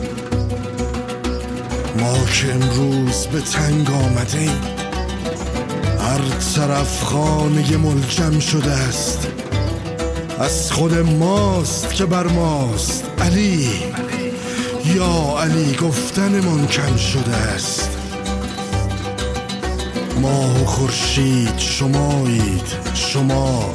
ما 1.99 2.27
که 2.27 2.55
امروز 2.55 3.27
به 3.27 3.41
تنگ 3.41 3.91
آمده 3.91 4.39
ایم 4.39 4.74
هر 6.15 6.39
طرف 6.57 7.03
خانه 7.03 7.77
ملجم 7.77 8.39
شده 8.39 8.71
است. 8.71 9.29
از 10.39 10.73
خود 10.73 10.95
ماست 10.95 11.95
که 11.95 12.07
بر 12.07 12.27
ماست. 12.27 13.05
علی. 13.21 13.71
یا 14.85 15.39
علی 15.41 15.77
گفتنمان 15.77 16.67
کم 16.67 16.97
شده 16.97 17.37
است. 17.37 17.91
ماه 20.21 20.63
و 20.63 20.65
خورشید 20.65 21.59
شمایید. 21.59 22.67
شما 22.95 23.75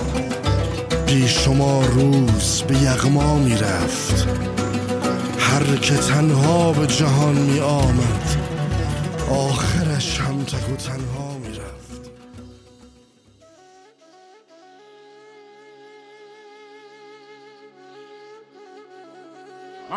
بی 1.07 1.27
شما 1.27 1.81
روز 1.85 2.63
به 2.67 2.77
یغما 2.77 3.35
می 3.35 3.55
رفت 3.55 4.27
هر 5.39 5.75
که 5.75 5.95
تنها 5.95 6.71
به 6.71 6.87
جهان 6.87 7.35
می 7.35 7.59
آمد 7.59 8.35
آخرش 9.31 10.19
هم 10.19 10.43
تک 10.43 10.73
و 10.73 10.75
تنها 10.75 11.28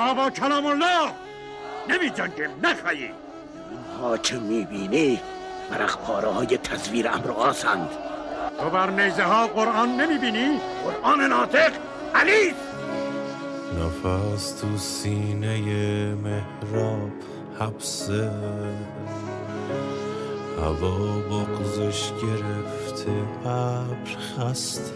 ما 0.02 0.14
با 0.14 0.30
کلام 0.30 0.66
الله. 0.66 1.12
نمی 1.88 2.10
جنگیم 2.10 2.50
نخواهی. 2.62 3.10
ها 4.00 4.18
که 4.18 4.34
می‌بینی؟ 4.34 5.20
مرخ 5.70 5.96
پاره 5.96 6.28
های 6.28 6.58
تصویر 6.58 7.08
امرآسند. 7.08 7.88
تو 8.60 8.70
بر 8.70 8.90
نیزه 8.90 9.22
ها 9.22 9.46
قرآن 9.46 10.00
نمی 10.00 10.18
بینی؟ 10.18 10.60
قرآن 10.84 11.20
ناطق 11.20 11.72
علی 12.14 12.54
نفس 13.78 14.60
تو 14.60 14.78
سینه 14.78 15.58
محراب 16.14 17.10
حبسه 17.60 18.30
هوا 20.58 21.18
بغزش 21.30 22.12
گرفته 22.22 23.12
ابر 23.44 24.16
خسته. 24.38 24.92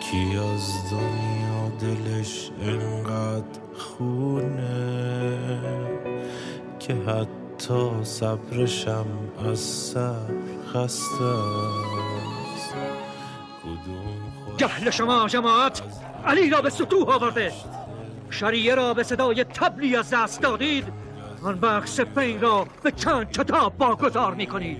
کی 0.00 0.38
از 0.38 0.90
دنیا 0.90 1.55
دلش 1.80 2.50
انقدر 2.62 3.60
خونه 3.78 5.38
که 6.78 6.94
حتی 6.94 8.04
صبرشم 8.04 9.06
از 9.50 9.58
صبر 9.58 10.34
خسته 10.72 11.24
است. 11.24 12.74
کدوم 13.62 14.56
جهل 14.56 14.90
شما 14.90 15.28
جماعت 15.28 15.82
علی 16.26 16.50
را 16.50 16.62
به 16.62 16.70
سطوح 16.70 17.08
آورده. 17.08 17.52
شریعه 18.30 18.74
را 18.74 18.94
به 18.94 19.02
صدای 19.02 19.44
تبلی 19.44 19.96
از 19.96 20.10
دست 20.10 20.42
دادید. 20.42 20.84
آن 21.42 21.58
وقت 21.62 21.88
سپین 21.88 22.40
را 22.40 22.66
به 22.82 22.90
چند 22.92 23.30
کتاب 23.30 23.72
واگذار 23.78 24.34
می 24.34 24.46
کنید 24.46 24.78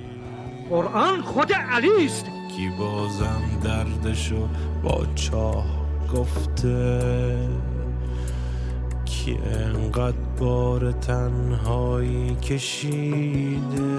قرآن 0.70 1.22
خود 1.22 1.52
علی 1.52 2.06
است. 2.06 2.24
کی 2.56 2.68
بازم 2.78 3.42
دردشو 3.64 4.48
با 4.82 5.06
چاه 5.14 5.75
گفته 6.14 7.48
کی 9.04 9.38
انقدر 9.44 10.16
بار 10.38 10.92
تنهایی 10.92 12.34
کشیده. 12.34 13.96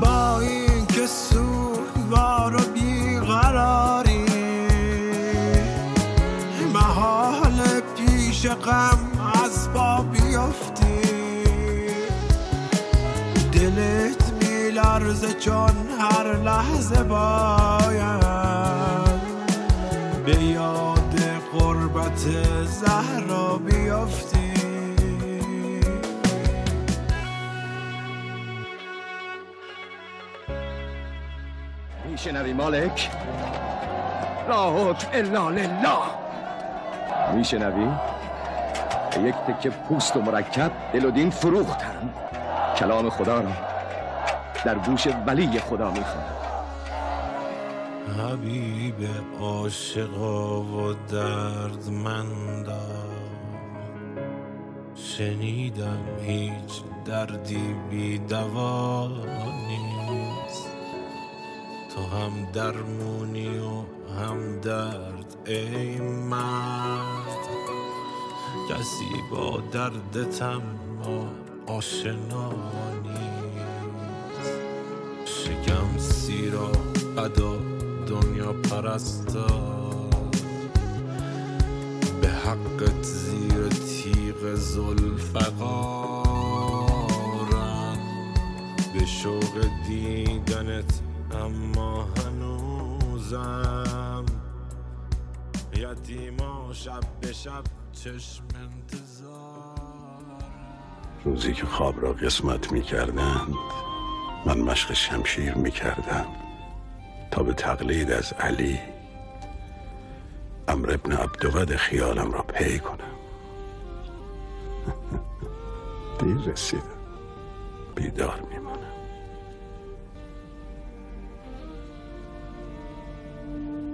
با 0.00 0.40
این 0.40 0.86
که 0.86 1.06
سوگوار 1.06 2.54
و 2.54 2.60
بیقراری 2.74 4.24
محال 6.74 7.60
پیش 7.96 8.46
غم 8.46 8.98
از 9.44 9.72
با 9.74 10.02
میلرزه 14.98 15.32
چون 15.32 15.70
هر 16.00 16.36
لحظه 16.36 17.02
باید. 17.02 18.20
به 20.26 20.44
یاد 20.44 21.14
قربت 21.52 22.18
زهرا 22.64 23.56
بیفتی 23.56 24.52
میشنوی 32.10 32.52
مالک؟ 32.52 33.10
لا 34.48 34.70
حکم 34.70 35.08
الا 35.12 35.50
لله. 35.50 35.68
میشنوی؟ 37.34 37.88
یک 39.24 39.34
تکه 39.34 39.70
پوست 39.70 40.16
و 40.16 40.20
مرکب 40.22 40.72
دل 40.92 41.04
و 41.04 41.10
دین 41.10 41.30
فروختن 41.30 42.14
کلام 42.76 43.10
خدا 43.10 43.40
را. 43.40 43.69
در 44.64 44.78
گوش 44.78 45.06
ولی 45.26 45.60
خدا 45.60 45.90
می‌خوانم 45.90 46.36
حبیب 48.18 49.08
عاشقا 49.40 50.62
و 50.62 50.94
دردمندا 51.08 52.80
شنیدم 54.94 55.98
هیچ 56.20 56.82
دردی 57.04 57.74
بی 57.90 58.18
دوا 58.18 59.08
نیست. 59.68 60.68
تو 61.94 62.16
هم 62.16 62.52
درمونی 62.52 63.58
و 63.58 63.84
هم 64.20 64.60
درد 64.60 65.36
ای 65.46 65.98
مرد. 66.00 67.40
کسی 68.70 69.22
با 69.30 69.62
دردتم 69.72 70.62
ما 71.04 71.28
آشنا 71.66 72.50
نیست. 73.02 73.29
شکم 75.50 75.98
سیرا 75.98 76.72
ادا 77.18 77.56
دنیا 78.06 78.52
پرستا 78.52 79.46
به 82.20 82.28
حقت 82.28 83.02
زیر 83.02 83.68
تیغ 83.68 84.54
زلفقارن 84.54 85.58
به 88.94 89.06
شوق 89.06 89.66
دیدنت 89.88 91.00
اما 91.32 92.08
هنوزم. 92.16 93.06
یتیما 95.76 96.72
شب 96.72 97.00
به 97.20 97.32
شب 97.32 97.64
چشم 97.92 98.44
انتظار. 98.54 99.30
روزی 101.24 101.52
که 101.54 101.66
خواب 101.66 102.02
را 102.02 102.12
قسمت 102.12 102.72
می 102.72 102.82
کردند 102.82 103.54
من 104.46 104.58
مشق 104.58 104.92
شمشیر 104.92 105.54
می 105.54 105.70
کردم 105.70 106.26
تا 107.30 107.42
به 107.42 107.52
تقلید 107.52 108.10
از 108.10 108.32
علی 108.32 108.78
امر 110.68 110.92
ابن 110.92 111.12
عبدود 111.12 111.76
خیالم 111.76 112.32
را 112.32 112.42
پی 112.42 112.78
کنم. 112.78 112.96
دیر 116.18 116.52
رسیدم. 116.52 116.82
بیدار 117.94 118.40
میمانم. 118.50 118.80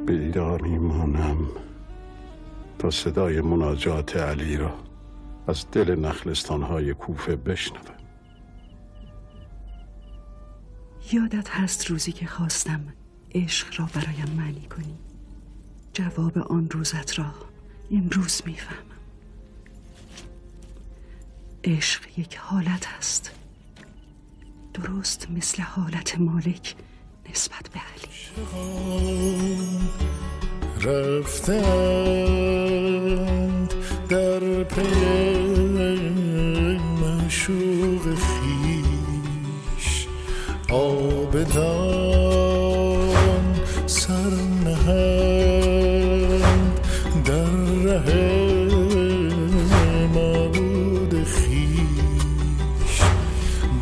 بیدار 0.07 0.63
میمانم 0.63 1.39
تا 2.79 2.91
صدای 2.91 3.41
مناجات 3.41 4.17
علی 4.17 4.57
را 4.57 4.75
از 5.49 5.71
دل 5.73 5.95
نخلستانهای 6.01 6.95
کوفه 6.95 7.37
بشنوم. 7.37 7.96
یادت 11.13 11.51
هست 11.51 11.87
روزی 11.87 12.13
که 12.13 12.27
خواستم 12.27 12.81
عشق 13.35 13.81
را 13.81 13.89
برایم 13.95 14.31
معنی 14.37 14.67
کنی؟ 14.67 14.99
جواب 15.93 16.39
آن 16.39 16.71
روزت 16.71 17.19
را 17.19 17.35
امروز 17.91 18.43
می‌فهمم. 18.47 18.81
عشق 21.65 22.19
یک 22.19 22.37
حالت 22.37 22.87
است. 22.99 23.31
درست 24.75 25.31
مثل 25.31 25.63
حالت 25.63 26.19
مالک 26.19 26.75
نسبت 27.31 27.71
به 27.73 27.81
علی. 27.81 28.17
رفتند 30.81 32.07
در 34.09 34.65
پی 34.65 34.83
مشوق 36.79 38.19
آبدان 40.71 41.57
سر 43.87 44.31
نهند 44.65 46.81
در 47.25 47.51
ره 47.85 48.25
معبود 50.15 51.25
خیش 51.25 53.01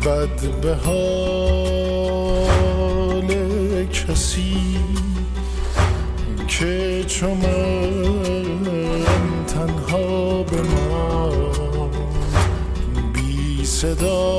بد 0.05 0.61
به 0.61 0.75
حال 0.75 2.15
کسی 3.85 4.79
که 6.47 7.03
چو 7.07 7.27
من 7.27 9.05
تنها 9.47 10.43
به 10.43 10.61
ما 10.61 11.31
بی 13.13 13.65
صدا 13.65 14.34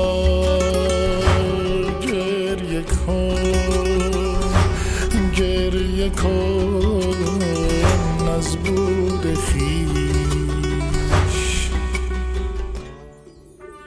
از 8.37 8.55
بود 8.57 9.33
خیش. 9.39 9.69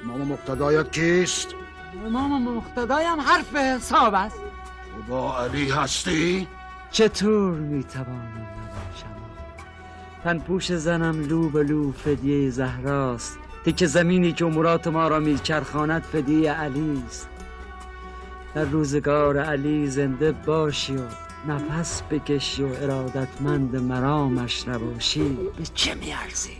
امام 0.05 0.29
مقتدایت 0.29 0.93
کیست؟ 0.93 1.49
امام 2.07 2.43
مقتدایم 2.57 3.21
حرف 3.21 3.57
حساب 3.57 4.15
است. 4.15 4.41
با 5.09 5.39
علی 5.39 5.71
هستی؟ 5.71 6.49
چطور 6.91 7.53
می‌توانم 7.53 8.33
نباشم؟ 8.37 9.17
تن 10.25 10.39
پوش 10.39 10.73
زنم 10.73 11.29
لو 11.29 11.49
به 11.49 11.63
لو 11.63 11.93
فدیه 11.93 12.51
زهراست. 12.51 13.39
تک 13.67 13.87
زمینی 13.87 14.33
که 14.33 14.45
امورات 14.45 14.87
ما 14.87 15.09
را 15.09 15.19
میچرخاند 15.19 16.03
فدیه 16.03 16.53
علی 16.53 17.03
است 17.07 17.29
در 18.55 18.65
روزگار 18.65 19.39
علی 19.39 19.91
زنده 19.91 20.33
باشی 20.33 20.97
و 20.97 21.01
نفس 21.49 22.03
بکشی 22.11 22.63
و 22.63 22.67
ارادتمند 22.67 23.77
مرامش 23.77 24.69
نباشی 24.69 25.39
به 25.57 25.65
چه 25.75 25.95
میارزی؟ 25.95 26.57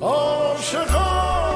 عاشقان 0.00 1.50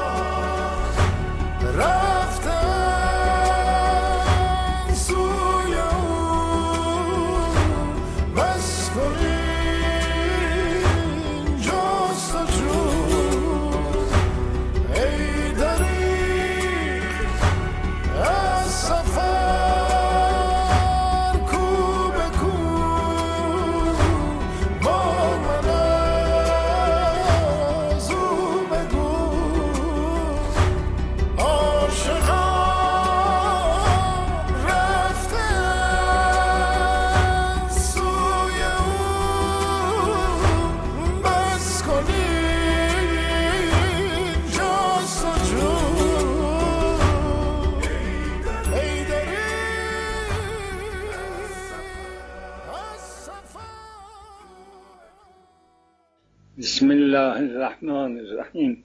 الله 57.35 57.55
الرحمن 57.55 58.19
الرحیم. 58.19 58.83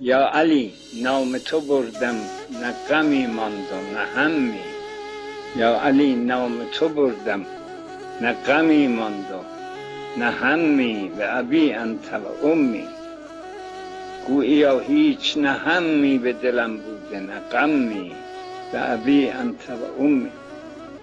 یا 0.00 0.28
علی 0.28 0.72
نام 1.02 1.38
تو 1.38 1.60
بردم 1.60 2.14
نه 2.62 2.72
غمی 2.88 3.26
ماند 3.26 3.66
و 3.72 3.94
نه 3.94 4.04
همی. 4.16 4.60
یا 5.56 5.80
علی 5.80 6.14
نام 6.14 6.52
تو 6.72 6.88
بردم 6.88 7.46
نه 8.20 8.32
غمی 8.32 8.86
ماند 8.86 9.26
و 9.30 9.40
نه 10.20 10.30
همی. 10.30 11.10
به 11.16 11.36
ابی 11.36 11.72
انت 11.72 12.12
و 12.12 12.46
امی. 12.46 12.84
گوییا 14.26 14.78
هیچ 14.78 15.38
نه 15.38 15.50
همی 15.52 16.18
به 16.18 16.32
دلم 16.32 16.76
بوده 16.76 17.20
نه 17.20 17.40
غمی. 17.52 18.12
به 18.72 18.92
ابی 18.92 19.28
انت 19.28 19.70
و 19.70 20.02
امی. 20.02 20.30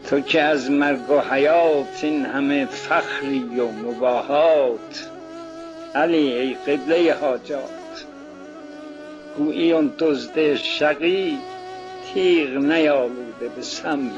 تو 0.10 0.20
که 0.20 0.42
از 0.42 0.72
مرگ 0.72 1.10
و 1.10 1.20
حیات 1.20 2.00
این 2.04 2.26
همه 2.26 2.66
فخری 2.66 3.60
و 3.60 3.72
مباهات. 3.72 5.10
علی 5.96 6.34
ای 6.34 6.54
قبله 6.54 7.14
حاجات. 7.14 8.06
گویی 9.38 9.72
اون 9.72 9.94
دزد 10.00 10.56
شقی 10.56 11.38
تیغ 12.14 12.50
نیالوده 12.50 13.50
به 13.56 13.62
سمی. 13.62 14.12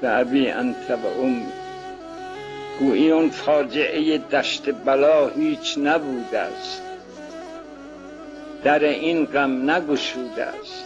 به 0.00 0.18
ابی 0.18 0.48
انت 0.48 0.90
و 0.90 1.20
امی 1.20 1.46
گویی 2.80 3.10
اون 3.10 3.30
فاجعه 3.30 4.18
دشت 4.18 4.70
بلا 4.84 5.28
هیچ 5.28 5.78
نبوده 5.78 6.38
است. 6.38 6.82
در 8.64 8.84
این 8.84 9.24
غم 9.24 9.70
نگشوده 9.70 10.44
است. 10.44 10.84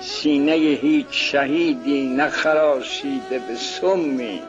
سینه 0.00 0.52
هیچ 0.52 1.06
شهیدی 1.10 2.08
نخراشیده 2.08 3.38
به 3.38 3.54
سمی. 3.54 4.42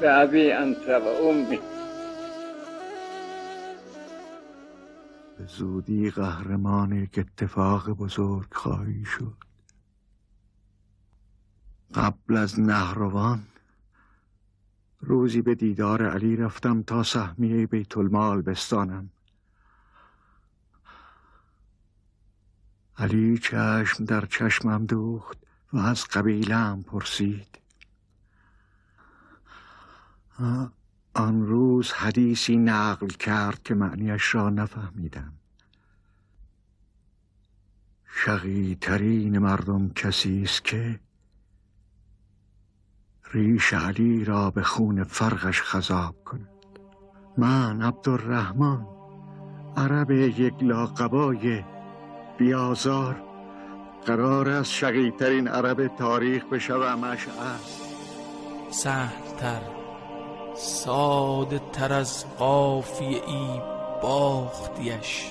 به 0.00 0.18
ابی 0.18 0.50
انت 0.52 0.88
و 0.88 1.24
امی 1.24 1.58
به 5.40 5.46
زودی 5.46 6.10
قهرمان 6.10 6.92
یک 6.92 7.18
اتفاق 7.18 7.90
بزرگ 7.90 8.54
خواهی 8.54 9.04
شد. 9.04 9.36
قبل 11.94 12.36
از 12.36 12.60
نهروان 12.60 13.46
روزی 15.00 15.42
به 15.42 15.54
دیدار 15.54 16.10
علی 16.10 16.36
رفتم 16.36 16.82
تا 16.82 17.02
سهمیه 17.02 17.66
بیت 17.66 17.96
المال 17.96 18.42
بستانم. 18.42 19.10
علی 22.98 23.38
چشم 23.38 24.04
در 24.04 24.26
چشمم 24.26 24.86
دوخت 24.86 25.38
و 25.72 25.78
از 25.78 26.04
قبیلم 26.04 26.82
پرسید. 26.82 27.58
آن 31.14 31.46
روز 31.46 31.92
حدیثی 31.92 32.56
نقل 32.56 33.06
کرد 33.06 33.62
که 33.62 33.74
معنیش 33.74 34.34
را 34.34 34.50
نفهمیدم. 34.50 35.32
شقیترین 38.06 39.38
مردم 39.38 39.88
کسی 39.88 40.42
است 40.42 40.64
که 40.64 41.00
ریش 43.32 43.72
علی 43.72 44.24
را 44.24 44.50
به 44.50 44.62
خون 44.62 45.04
فرقش 45.04 45.62
خذاب 45.62 46.24
کند. 46.24 46.48
من 47.38 47.82
عبدالرحمن 47.82 48.86
عرب 49.76 50.10
یک 50.10 50.54
لاقبای 50.62 51.64
بیازار. 52.38 53.22
قرار 54.06 54.48
است 54.48 54.72
شقیترین 54.72 55.48
عرب 55.48 55.86
تاریخ 55.96 56.44
بشوم 56.44 57.04
اشعر 57.04 57.58
سهلتر 58.70 59.79
ساده 60.54 61.60
تر 61.72 61.92
از 61.92 62.24
قافیه 62.38 63.08
ای 63.08 63.60
باختیش. 64.02 65.26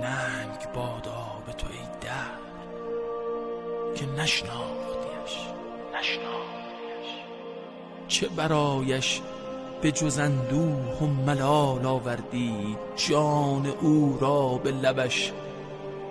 ننگ 0.00 0.72
بادا 0.74 1.26
به 1.46 1.52
تو 1.52 1.66
ای 1.72 2.00
در 2.00 2.40
که 3.94 4.06
نشناختیش. 4.06 5.38
نشناختیش. 5.98 7.10
چه 8.08 8.28
برایش 8.28 9.20
به 9.82 9.92
جز 9.92 10.18
اندوه 10.18 10.98
و 11.02 11.06
ملال 11.06 11.86
آوردی؟ 11.86 12.76
جان 12.96 13.66
او 13.66 14.18
را 14.20 14.48
به 14.48 14.70
لبش 14.70 15.32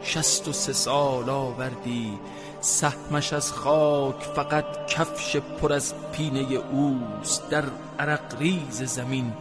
شست 0.03 0.47
و 0.47 0.53
سه 0.53 0.73
سال 0.73 1.29
آوردی. 1.29 2.19
سهمش 2.61 3.33
از 3.33 3.53
خاک 3.53 4.23
فقط 4.35 4.87
کفش 4.87 5.35
پر 5.35 5.73
از 5.73 5.93
پینه 6.11 6.55
اوست. 6.71 7.49
در 7.49 7.63
عرق 7.99 8.39
ریز 8.39 8.83
زمین 8.83 9.33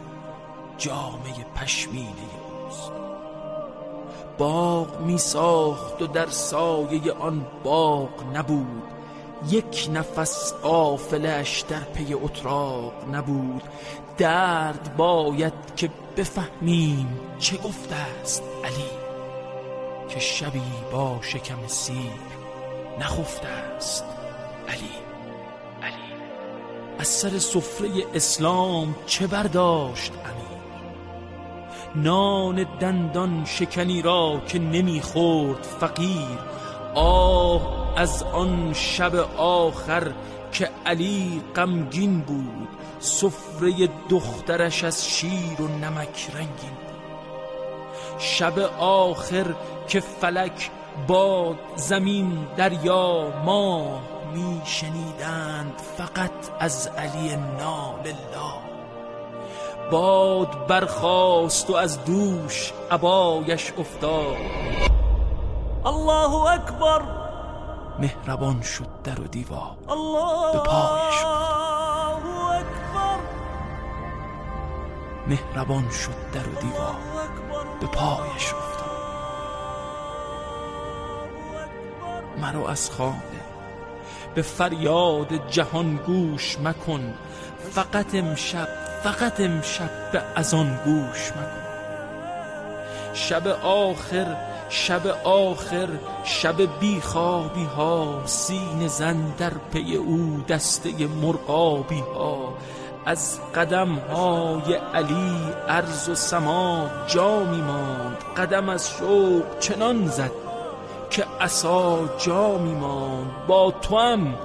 جامه 0.77 1.45
پشمینه 1.55 2.09
اوست. 2.65 2.91
باغ 4.37 5.01
می 5.01 5.17
ساخت 5.17 6.01
و 6.01 6.07
در 6.07 6.27
سایه 6.27 7.11
آن 7.11 7.45
باغ 7.63 8.23
نبود. 8.33 8.83
یک 9.49 9.89
نفس 9.93 10.53
قافلش 10.53 11.61
در 11.61 11.79
پی 11.79 12.13
اتراق 12.13 12.93
نبود. 13.11 13.63
درد 14.17 14.95
باید 14.97 15.53
که 15.75 15.89
بفهمیم 16.17 17.19
چه 17.39 17.57
گفته 17.57 17.95
است 17.95 18.43
علی. 18.63 18.98
که 20.09 20.19
شبی 20.19 20.61
با 20.91 21.19
شکم 21.21 21.67
سیر 21.67 22.11
نخفته 22.99 23.47
است. 23.47 24.05
علی 24.67 24.89
علی 25.83 26.13
از 26.99 27.07
سر 27.07 27.37
سفره 27.37 27.89
اسلام 28.13 28.95
چه 29.05 29.27
برداشت 29.27 30.11
امیر؟ 30.11 30.59
نان 31.95 32.65
دندان 32.79 33.45
شکنی 33.45 34.01
را 34.01 34.41
که 34.47 34.59
نمی‌خورد 34.59 35.63
فقیر 35.63 36.39
آه 36.95 37.93
از 37.97 38.23
آن 38.23 38.73
شب 38.73 39.15
آخر 39.37 40.11
که 40.51 40.69
علی 40.85 41.41
غمگین 41.55 42.19
بود 42.19 42.67
سفره 42.99 43.89
دخترش 44.09 44.83
از 44.83 45.09
شیر 45.09 45.61
و 45.61 45.67
نمک 45.67 46.27
رنگین 46.33 46.88
شب 48.19 48.59
آخر 48.79 49.45
که 49.87 49.99
فلک 49.99 50.71
باد 51.07 51.59
زمین 51.75 52.47
دریا 52.57 53.33
ماه 53.45 54.01
می 54.33 54.61
شنیدند 54.65 55.81
فقط 55.97 56.31
از 56.59 56.87
علی 56.87 57.35
نال 57.35 57.99
الله. 57.99 58.69
باد 59.91 60.67
برخاست 60.67 61.69
و 61.69 61.75
از 61.75 62.05
دوش 62.05 62.73
عبایش 62.91 63.73
افتاد. 63.77 64.37
الله 65.85 66.35
اکبر. 66.35 67.01
مهربان 67.99 68.61
شد 68.61 68.87
در 69.03 69.21
و 69.21 69.27
دیوار. 69.27 69.75
الله 69.89 70.53
به 70.53 70.59
پایش 70.59 71.25
مهربان 75.27 75.89
شد 75.89 76.31
در 76.33 76.49
و 76.49 76.61
دیوار. 76.61 77.08
به 77.79 77.87
پایش 77.87 78.53
افتاد. 78.53 78.89
مرا 82.41 82.69
از 82.69 82.91
خانه. 82.91 83.21
به 84.35 84.41
فریاد 84.41 85.49
جهان 85.49 85.95
گوش 85.95 86.59
مکن. 86.59 87.13
فقط 87.71 88.15
امشب 88.15 88.67
فقط 89.03 89.39
امشب 89.39 90.11
به 90.11 90.21
از 90.35 90.53
آن 90.53 90.79
گوش 90.85 91.31
مکن. 91.31 91.59
شب 93.13 93.47
آخر 93.63 94.35
شب 94.69 95.07
آخر 95.23 95.87
شب 96.23 96.79
بیخوابی 96.79 97.63
ها 97.63 98.21
سین 98.25 98.87
زن 98.87 99.33
در 99.37 99.53
پی 99.73 99.95
او 99.95 100.43
دسته 100.47 101.07
مرغابی 101.07 101.99
ها. 101.99 102.53
از 103.09 103.39
قدم 103.55 103.89
های 103.95 104.73
علی 104.93 105.39
عرض 105.67 106.09
و 106.09 106.15
سما 106.15 106.89
جا 107.07 107.43
می 107.43 107.61
ماند. 107.61 108.17
قدم 108.37 108.69
از 108.69 108.89
شوق 108.89 109.59
چنان 109.59 110.07
زد 110.07 110.31
که 111.09 111.25
عصا 111.41 111.99
جا 112.17 112.57
می 112.57 112.73
ماند. 112.73 113.31
با 113.47 113.71
تو 113.71 113.97
هم 113.97 114.35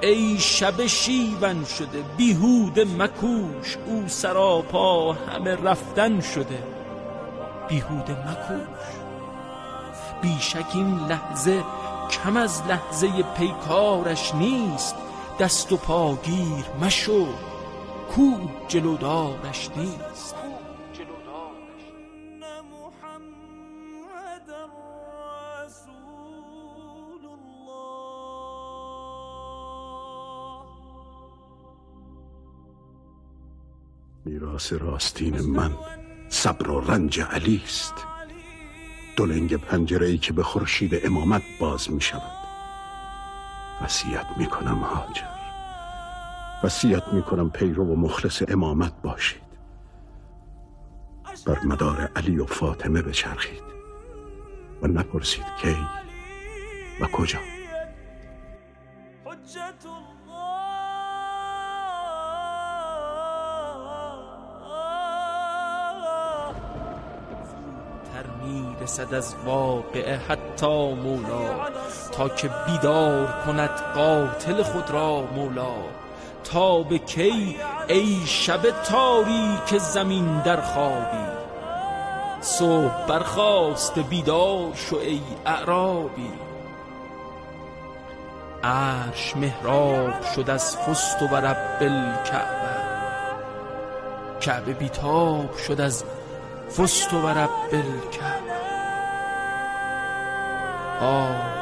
ای 0.00 0.38
شب 0.38 0.86
شیون 0.86 1.64
شده 1.64 2.02
بیهود 2.16 2.80
مکوش. 2.80 3.76
او 3.86 4.04
سراپا 4.06 5.12
همه 5.12 5.56
رفتن 5.56 6.20
شده 6.20 6.62
بیهود 7.68 8.10
مکوش. 8.10 8.86
بیشک 10.22 10.66
این 10.74 10.98
لحظه 11.08 11.62
کم 12.10 12.36
از 12.36 12.62
لحظه 12.68 13.08
پیکارش 13.22 14.34
نیست. 14.34 14.96
دست 15.40 15.72
و 15.72 15.76
پاگیر 15.76 16.64
مشو. 16.80 17.26
کو 18.14 18.48
جلودارش 18.68 19.70
نیست. 19.76 20.34
میراث 34.24 34.72
راستین 34.72 35.40
من 35.40 35.72
صبر 36.28 36.70
و 36.70 36.80
رنج 36.80 37.20
علی 37.20 37.62
است. 37.64 37.94
دلنگ 39.16 39.56
پنجره 39.56 40.06
ای 40.06 40.18
که 40.18 40.32
به 40.32 40.42
خورشید 40.42 41.06
امامت 41.06 41.42
باز 41.60 41.90
می 41.90 42.00
شود 42.00 42.32
وصیت 43.82 44.26
می 44.38 44.46
کنم 44.46 44.78
هاجر 44.78 45.41
وصیت 46.64 47.08
می 47.12 47.22
کنم 47.22 47.50
پیرو 47.50 47.84
و 47.84 47.96
مخلص 47.96 48.42
امامت 48.48 48.92
باشید. 49.02 49.42
بر 51.46 51.58
مدار 51.64 52.10
علی 52.16 52.38
و 52.38 52.46
فاطمه 52.46 53.02
بچرخید 53.02 53.62
و 54.82 54.86
نپرسید 54.86 55.44
کی 55.62 55.76
و 57.00 57.06
کجا. 57.06 57.38
می‌رسد 68.44 69.14
از 69.14 69.34
واقعه 69.44 70.16
حتی 70.16 70.94
مولا 70.94 71.68
تا 72.12 72.28
که 72.28 72.50
بیدار 72.66 73.26
کند 73.46 73.70
قاتل 73.94 74.62
خود 74.62 74.90
را 74.90 75.22
مولا. 75.22 75.74
تا 76.44 76.82
به 76.82 76.98
کی 76.98 77.56
ای 77.88 78.26
شب 78.26 78.70
تاریک 78.70 79.78
زمین 79.78 80.40
در 80.40 80.60
خوابی؟ 80.60 81.26
صبح 82.40 83.06
برخواست 83.06 83.98
بیدار 83.98 84.74
شو 84.74 84.96
ای 84.96 85.20
اعرابی. 85.46 86.32
عرش 88.64 89.36
محراب 89.36 90.22
شد 90.34 90.50
از 90.50 90.76
فست 90.76 91.22
و 91.22 91.36
رب 91.36 91.78
الکعبه. 91.80 92.82
کعبه 94.40 94.72
بیتاب 94.72 95.56
شد 95.56 95.80
از 95.80 96.04
فست 96.78 97.12
و 97.12 97.28
رب 97.28 97.50
الکعبه. 97.72 98.52
آه 101.00 101.52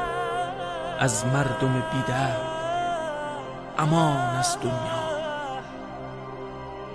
از 0.99 1.25
مردم 1.25 1.83
بیدر 1.93 2.50
امان 3.77 4.17
از 4.17 4.57
دنیا. 4.61 5.11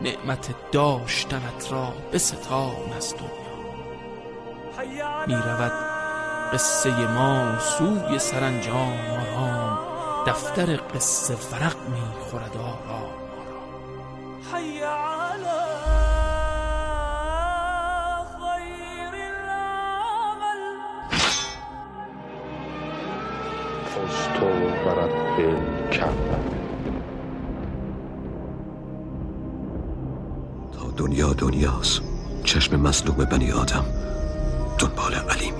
نعمت 0.00 0.54
داشتنت 0.72 1.72
را 1.72 1.92
بستان 2.12 2.92
از 2.96 3.14
دنیا. 3.16 3.46
می 5.26 5.34
رود 5.34 5.72
قصه 6.52 6.90
ما 6.90 7.58
سوی 7.58 8.18
سرانجام 8.18 8.92
آرام. 9.10 9.78
دفتر 10.26 10.76
قصه 10.94 11.34
ورق 11.34 11.76
می 11.88 12.30
خورد 12.30 12.56
آرام. 12.56 13.05
دنیا 31.06 31.32
دنیاست. 31.32 32.00
چشم 32.44 32.76
مظلوم 32.80 33.16
بنی 33.16 33.52
آدم. 33.52 33.84
دنبال 34.78 35.14
علی 35.14 35.50
می 35.50 35.55